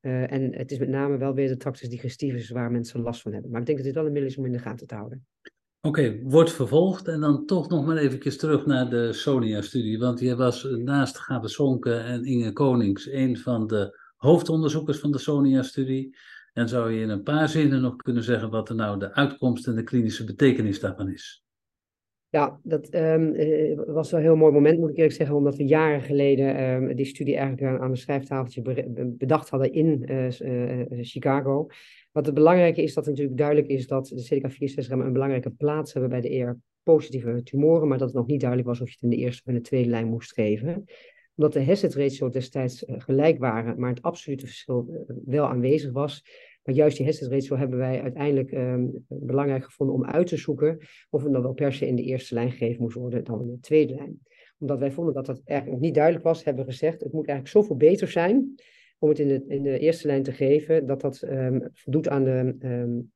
en 0.00 0.56
het 0.56 0.70
is 0.70 0.78
met 0.78 0.88
name 0.88 1.16
wel 1.16 1.34
weer 1.34 1.48
de 1.48 1.56
tractus 1.56 1.88
digestivus 1.88 2.50
waar 2.50 2.70
mensen 2.70 3.00
last 3.00 3.22
van 3.22 3.32
hebben. 3.32 3.50
Maar 3.50 3.60
ik 3.60 3.66
denk 3.66 3.78
dat 3.78 3.86
dit 3.86 3.96
wel 3.96 4.06
een 4.06 4.12
middel 4.12 4.30
is 4.30 4.36
om 4.36 4.46
in 4.46 4.52
de 4.52 4.58
gaten 4.58 4.86
te 4.86 4.94
houden. 4.94 5.26
Oké, 5.80 6.00
okay, 6.00 6.20
wordt 6.22 6.52
vervolgd 6.52 7.08
en 7.08 7.20
dan 7.20 7.46
toch 7.46 7.68
nog 7.68 7.86
maar 7.86 7.96
eventjes 7.96 8.36
terug 8.36 8.66
naar 8.66 8.90
de 8.90 9.12
Sonia-studie. 9.12 9.98
Want 9.98 10.20
je 10.20 10.36
was 10.36 10.62
naast 10.64 11.18
Gabe 11.18 11.48
Sonke 11.48 11.94
en 11.94 12.24
Inge 12.24 12.52
Konings 12.52 13.10
een 13.10 13.38
van 13.38 13.66
de 13.66 14.00
hoofdonderzoekers 14.22 14.98
van 14.98 15.12
de 15.12 15.18
Sonia-studie. 15.18 16.16
En 16.52 16.68
zou 16.68 16.92
je 16.92 17.00
in 17.00 17.08
een 17.08 17.22
paar 17.22 17.48
zinnen 17.48 17.80
nog 17.80 17.96
kunnen 17.96 18.22
zeggen 18.22 18.50
wat 18.50 18.68
er 18.68 18.74
nou 18.74 18.98
de 18.98 19.12
uitkomst 19.12 19.66
en 19.66 19.74
de 19.74 19.82
klinische 19.82 20.24
betekenis 20.24 20.80
daarvan 20.80 21.08
is? 21.08 21.44
Ja, 22.28 22.60
dat 22.62 22.94
um, 22.94 23.34
was 23.92 24.10
wel 24.10 24.20
een 24.20 24.26
heel 24.26 24.36
mooi 24.36 24.52
moment, 24.52 24.78
moet 24.78 24.90
ik 24.90 24.96
eerlijk 24.96 25.14
zeggen, 25.14 25.36
omdat 25.36 25.56
we 25.56 25.64
jaren 25.64 26.00
geleden 26.00 26.62
um, 26.62 26.96
die 26.96 27.04
studie 27.04 27.36
eigenlijk 27.36 27.80
aan 27.80 27.90
een 27.90 27.96
schrijftafeltje 27.96 28.62
bedacht 29.18 29.48
hadden 29.48 29.72
in 29.72 30.10
uh, 30.10 30.40
uh, 30.40 30.86
Chicago. 30.90 31.66
Wat 32.12 32.26
het 32.26 32.34
belangrijke 32.34 32.82
is, 32.82 32.94
dat 32.94 33.04
het 33.04 33.14
natuurlijk 33.14 33.38
duidelijk 33.38 33.68
is 33.68 33.86
dat 33.86 34.06
de 34.06 34.40
CDK4-6-remmen 34.40 35.06
een 35.06 35.12
belangrijke 35.12 35.50
plaats 35.50 35.92
hebben 35.92 36.10
bij 36.10 36.20
de 36.20 36.28
ER-positieve 36.28 37.42
tumoren, 37.42 37.88
maar 37.88 37.98
dat 37.98 38.08
het 38.08 38.16
nog 38.16 38.26
niet 38.26 38.40
duidelijk 38.40 38.68
was 38.68 38.80
of 38.80 38.86
je 38.86 38.92
het 38.92 39.02
in 39.02 39.10
de 39.10 39.24
eerste 39.24 39.42
of 39.42 39.48
in 39.48 39.54
de 39.54 39.68
tweede 39.68 39.90
lijn 39.90 40.06
moest 40.06 40.32
geven 40.32 40.84
omdat 41.36 41.52
de 41.52 41.64
hazard 41.64 41.94
ratio 41.94 42.28
destijds 42.28 42.82
uh, 42.82 42.94
gelijk 43.00 43.38
waren, 43.38 43.80
maar 43.80 43.90
het 43.90 44.02
absolute 44.02 44.46
verschil 44.46 44.86
uh, 44.90 45.16
wel 45.24 45.46
aanwezig 45.46 45.92
was. 45.92 46.24
Maar 46.62 46.74
juist 46.74 46.96
die 46.96 47.06
hazard 47.06 47.30
ratio 47.30 47.56
hebben 47.56 47.78
wij 47.78 48.02
uiteindelijk 48.02 48.52
um, 48.52 49.04
belangrijk 49.08 49.64
gevonden 49.64 49.96
om 49.96 50.04
uit 50.04 50.26
te 50.26 50.36
zoeken 50.36 50.78
of 51.10 51.22
het 51.22 51.32
dan 51.32 51.42
wel 51.42 51.52
per 51.52 51.72
se 51.72 51.86
in 51.86 51.96
de 51.96 52.02
eerste 52.02 52.34
lijn 52.34 52.50
gegeven 52.50 52.82
moest 52.82 52.96
worden 52.96 53.24
dan 53.24 53.40
in 53.40 53.50
de 53.50 53.60
tweede 53.60 53.94
lijn. 53.94 54.20
Omdat 54.58 54.78
wij 54.78 54.92
vonden 54.92 55.14
dat 55.14 55.26
dat 55.26 55.40
eigenlijk 55.44 55.80
niet 55.80 55.94
duidelijk 55.94 56.24
was, 56.24 56.44
hebben 56.44 56.64
we 56.64 56.70
gezegd, 56.70 57.00
het 57.00 57.12
moet 57.12 57.28
eigenlijk 57.28 57.58
zoveel 57.58 57.76
beter 57.76 58.08
zijn 58.08 58.54
om 59.02 59.08
het 59.08 59.18
in 59.18 59.28
de, 59.28 59.44
in 59.48 59.62
de 59.62 59.78
eerste 59.78 60.06
lijn 60.06 60.22
te 60.22 60.32
geven, 60.32 60.86
dat 60.86 61.00
dat 61.00 61.22
um, 61.22 61.68
voldoet 61.72 62.08
aan 62.08 62.24
de 62.24 62.56
um, 62.60 63.12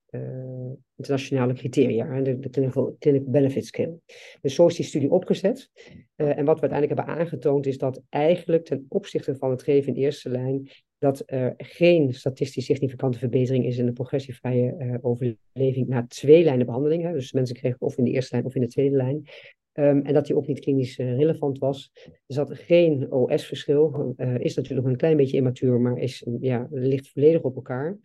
internationale 0.96 1.52
criteria, 1.52 2.20
de, 2.20 2.38
de 2.38 2.50
clinical, 2.50 2.96
Benefit 3.24 3.66
Scale. 3.66 3.98
Dus 4.40 4.54
zo 4.54 4.66
is 4.66 4.76
die 4.76 4.84
studie 4.84 5.10
opgezet. 5.10 5.70
en 6.16 6.44
wat 6.44 6.60
we 6.60 6.68
uiteindelijk 6.68 7.00
hebben 7.00 7.16
aangetoond 7.16 7.66
is 7.66 7.78
dat 7.78 8.02
eigenlijk 8.08 8.64
ten 8.64 8.86
opzichte 8.88 9.36
van 9.36 9.50
het 9.50 9.62
geven 9.62 9.94
in 9.94 10.02
eerste 10.02 10.28
lijn 10.28 10.68
dat 10.98 11.22
er 11.26 11.54
geen 11.56 12.14
statistisch 12.14 12.64
significante 12.64 13.18
verbetering 13.18 13.64
is 13.64 13.78
in 13.78 13.86
de 13.86 13.92
progressievrije 13.92 14.76
uh, 14.78 14.94
overleving 15.00 15.88
na 15.88 16.06
twee 16.06 16.44
lijnen 16.44 16.66
behandeling. 16.66 17.02
Hè. 17.02 17.12
Dus 17.12 17.32
mensen 17.32 17.56
kregen 17.56 17.80
of 17.80 17.98
in 17.98 18.04
de 18.04 18.10
eerste 18.10 18.34
lijn 18.34 18.46
of 18.46 18.54
in 18.54 18.60
de 18.60 18.68
tweede 18.68 18.96
lijn. 18.96 19.28
Um, 19.78 20.02
en 20.02 20.14
dat 20.14 20.26
die 20.26 20.36
ook 20.36 20.46
niet 20.46 20.60
klinisch 20.60 20.98
uh, 20.98 21.16
relevant 21.16 21.58
was. 21.58 21.92
Dus 22.26 22.36
dat 22.36 22.54
geen 22.54 23.12
OS-verschil. 23.12 24.14
Uh, 24.16 24.38
is 24.38 24.54
natuurlijk 24.54 24.88
een 24.88 24.96
klein 24.96 25.16
beetje 25.16 25.36
immatuur, 25.36 25.80
maar 25.80 25.98
is, 25.98 26.26
ja, 26.40 26.66
ligt 26.70 27.08
volledig 27.08 27.42
op 27.42 27.56
elkaar. 27.56 27.98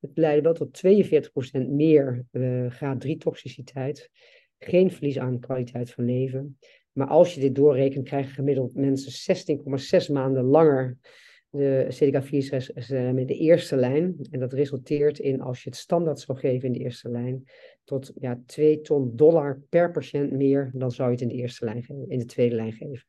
Het 0.00 0.10
leidde 0.14 0.42
wel 0.42 0.52
tot 0.52 0.80
42% 1.64 1.68
meer 1.68 2.26
graad 2.68 3.00
3 3.00 3.16
toxiciteit. 3.16 4.10
Geen 4.58 4.90
verlies 4.90 5.18
aan 5.18 5.40
kwaliteit 5.40 5.90
van 5.90 6.04
leven. 6.04 6.58
Maar 6.92 7.06
als 7.06 7.34
je 7.34 7.40
dit 7.40 7.54
doorrekent, 7.54 8.04
krijgen 8.04 8.32
gemiddeld 8.32 8.74
mensen 8.74 9.36
16,6 10.08 10.12
maanden 10.12 10.44
langer 10.44 10.98
de 11.50 11.86
CDK4 11.90 12.28
is 12.74 12.90
in 12.90 13.26
de 13.26 13.34
eerste 13.34 13.76
lijn. 13.76 14.16
En 14.30 14.40
dat 14.40 14.52
resulteert 14.52 15.18
in, 15.18 15.40
als 15.40 15.62
je 15.62 15.68
het 15.68 15.78
standaard 15.78 16.20
zou 16.20 16.38
geven 16.38 16.66
in 16.66 16.72
de 16.72 16.78
eerste 16.78 17.10
lijn, 17.10 17.44
tot 17.88 18.12
ja, 18.14 18.42
2 18.46 18.80
ton 18.80 19.16
dollar 19.16 19.62
per 19.68 19.90
patiënt 19.90 20.32
meer 20.32 20.70
dan 20.74 20.90
zou 20.90 21.08
je 21.08 21.14
het 21.14 21.22
in 21.22 21.28
de 21.28 21.42
eerste 21.42 21.64
lijn 21.64 21.82
geven, 21.82 22.08
in 22.08 22.18
de 22.18 22.24
tweede 22.24 22.54
lijn 22.54 22.72
geven. 22.72 23.06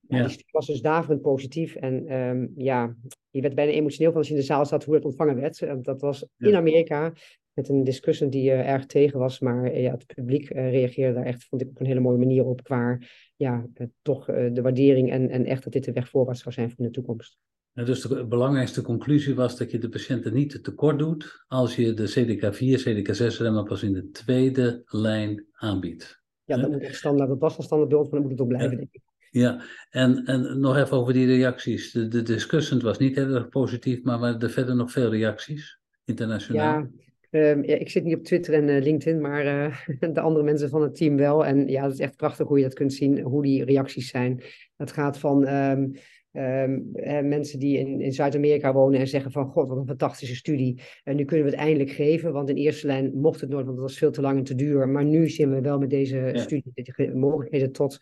Ja. 0.00 0.18
Die 0.18 0.28
studie 0.28 0.52
was 0.52 0.66
dus 0.66 0.80
daverend 0.80 1.20
positief. 1.20 1.74
En 1.74 2.12
um, 2.12 2.52
ja, 2.56 2.96
je 3.30 3.40
werd 3.40 3.54
bijna 3.54 3.72
emotioneel 3.72 4.10
van 4.10 4.18
als 4.18 4.28
je 4.28 4.34
in 4.34 4.40
de 4.40 4.46
zaal 4.46 4.66
zat 4.66 4.84
hoe 4.84 4.94
het 4.94 5.04
ontvangen 5.04 5.36
werd. 5.36 5.84
Dat 5.84 6.00
was 6.00 6.26
in 6.38 6.54
Amerika 6.54 7.12
met 7.52 7.68
een 7.68 7.84
discussie 7.84 8.28
die 8.28 8.50
uh, 8.50 8.68
erg 8.68 8.86
tegen 8.86 9.18
was. 9.18 9.40
Maar 9.40 9.64
uh, 9.64 9.82
ja, 9.82 9.90
het 9.90 10.06
publiek 10.06 10.50
uh, 10.50 10.70
reageerde 10.70 11.14
daar 11.14 11.26
echt, 11.26 11.44
vond 11.44 11.62
ik, 11.62 11.68
op 11.68 11.80
een 11.80 11.86
hele 11.86 12.00
mooie 12.00 12.18
manier 12.18 12.44
op. 12.44 12.62
Qua 12.62 12.98
ja, 13.36 13.66
toch 14.02 14.24
de 14.26 14.62
waardering 14.62 15.10
en, 15.10 15.30
en 15.30 15.44
echt 15.44 15.64
dat 15.64 15.72
dit 15.72 15.84
de 15.84 15.92
weg 15.92 16.08
voorwaarts 16.08 16.42
zou 16.42 16.54
zijn 16.54 16.70
voor 16.70 16.84
de 16.84 16.90
toekomst. 16.90 17.38
Dus 17.74 18.00
de 18.00 18.26
belangrijkste 18.26 18.82
conclusie 18.82 19.34
was 19.34 19.56
dat 19.56 19.70
je 19.70 19.78
de 19.78 19.88
patiënten 19.88 20.32
niet 20.32 20.64
tekort 20.64 20.98
doet 20.98 21.44
als 21.46 21.76
je 21.76 21.94
de 21.94 22.08
CDK4, 22.08 22.82
CDK6-remmen 22.82 23.64
pas 23.64 23.82
in 23.82 23.92
de 23.92 24.10
tweede 24.10 24.82
lijn 24.86 25.46
aanbiedt. 25.52 26.22
Ja, 26.44 26.56
dat 26.56 26.70
moet 26.70 26.82
echt 26.82 26.96
standaard, 26.96 27.28
dat 27.28 27.38
was 27.38 27.56
al 27.56 27.62
standaard 27.62 27.90
beeld, 27.90 28.10
maar 28.10 28.20
dat 28.20 28.22
moet 28.22 28.30
het 28.30 28.40
ook 28.40 28.48
blijven, 28.48 28.70
ja. 28.70 28.76
denk 28.76 28.88
ik. 28.92 29.02
Ja, 29.30 29.62
en, 29.90 30.24
en 30.24 30.60
nog 30.60 30.76
even 30.76 30.96
over 30.96 31.12
die 31.12 31.26
reacties. 31.26 31.92
De, 31.92 32.08
de 32.08 32.22
discussant 32.22 32.82
was 32.82 32.98
niet 32.98 33.16
heel 33.16 33.34
erg 33.34 33.48
positief, 33.48 34.02
maar 34.02 34.18
waren 34.18 34.40
er 34.40 34.50
verder 34.50 34.76
nog 34.76 34.92
veel 34.92 35.10
reacties, 35.10 35.78
internationaal? 36.04 36.80
Ja, 36.80 36.88
Um, 37.34 37.64
ja, 37.64 37.76
ik 37.76 37.90
zit 37.90 38.04
niet 38.04 38.16
op 38.16 38.24
Twitter 38.24 38.54
en 38.54 38.68
uh, 38.68 38.82
LinkedIn, 38.82 39.20
maar 39.20 39.44
uh, 39.44 39.76
de 40.14 40.20
andere 40.20 40.44
mensen 40.44 40.68
van 40.68 40.82
het 40.82 40.94
team 40.94 41.16
wel. 41.16 41.46
En 41.46 41.68
ja, 41.68 41.82
het 41.82 41.92
is 41.92 41.98
echt 41.98 42.16
prachtig 42.16 42.46
hoe 42.46 42.58
je 42.58 42.64
dat 42.64 42.74
kunt 42.74 42.92
zien, 42.92 43.20
hoe 43.20 43.42
die 43.42 43.64
reacties 43.64 44.08
zijn. 44.08 44.42
Het 44.76 44.92
gaat 44.92 45.18
van 45.18 45.48
um, 45.48 45.92
Um, 46.36 46.90
mensen 47.28 47.58
die 47.58 47.78
in, 47.78 48.00
in 48.00 48.12
Zuid-Amerika 48.12 48.72
wonen 48.72 49.00
en 49.00 49.08
zeggen 49.08 49.30
van 49.30 49.46
god, 49.46 49.68
wat 49.68 49.78
een 49.78 49.86
fantastische 49.86 50.34
studie. 50.34 50.80
En 51.04 51.16
nu 51.16 51.24
kunnen 51.24 51.46
we 51.46 51.50
het 51.50 51.60
eindelijk 51.60 51.90
geven, 51.90 52.32
want 52.32 52.48
in 52.48 52.56
eerste 52.56 52.86
lijn 52.86 53.10
mocht 53.14 53.40
het 53.40 53.50
nooit, 53.50 53.64
want 53.64 53.76
het 53.78 53.86
was 53.86 53.98
veel 53.98 54.10
te 54.10 54.20
lang 54.20 54.38
en 54.38 54.44
te 54.44 54.54
duur. 54.54 54.88
Maar 54.88 55.04
nu 55.04 55.28
zien 55.28 55.50
we 55.50 55.60
wel 55.60 55.78
met 55.78 55.90
deze 55.90 56.30
studie 56.34 56.72
de 56.74 57.14
mogelijkheden 57.14 57.72
tot 57.72 57.98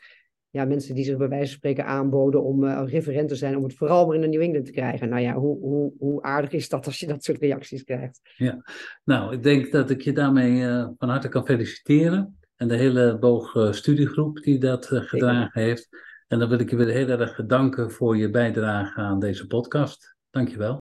ja, 0.51 0.64
mensen 0.64 0.95
die 0.95 1.05
zich 1.05 1.16
bij 1.16 1.29
wijze 1.29 1.47
van 1.47 1.57
spreken 1.57 1.87
aanboden 1.87 2.42
om 2.42 2.64
uh, 2.64 2.83
referent 2.87 3.29
te 3.29 3.35
zijn, 3.35 3.57
om 3.57 3.62
het 3.62 3.75
vooral 3.75 4.07
maar 4.07 4.14
in 4.14 4.21
de 4.21 4.29
New 4.29 4.40
England 4.40 4.64
te 4.64 4.73
krijgen. 4.73 5.09
Nou 5.09 5.23
ja, 5.23 5.35
hoe, 5.35 5.59
hoe, 5.59 5.92
hoe 5.99 6.23
aardig 6.23 6.53
is 6.53 6.68
dat 6.68 6.87
als 6.87 7.01
je 7.01 7.07
dat 7.07 7.25
soort 7.25 7.40
reacties 7.40 7.85
krijgt? 7.85 8.21
Ja, 8.37 8.62
nou, 9.05 9.35
ik 9.35 9.42
denk 9.42 9.73
dat 9.73 9.90
ik 9.90 10.01
je 10.01 10.12
daarmee 10.12 10.61
uh, 10.61 10.88
van 10.99 11.09
harte 11.09 11.29
kan 11.29 11.47
feliciteren. 11.47 12.37
En 12.57 12.68
de 12.68 12.77
hele 12.77 13.18
boog 13.18 13.55
uh, 13.55 13.73
studiegroep 13.73 14.42
die 14.42 14.59
dat 14.59 14.87
gedragen 14.87 15.62
heeft. 15.62 15.88
En 16.33 16.38
dan 16.38 16.49
wil 16.49 16.59
ik 16.59 16.71
je 16.71 16.77
weer 16.77 16.88
heel 16.88 17.09
erg 17.09 17.40
danken 17.47 17.90
voor 17.90 18.16
je 18.16 18.31
bijdrage 18.31 19.01
aan 19.01 19.21
deze 19.21 19.47
podcast. 19.47 20.16
Dankjewel. 20.31 20.79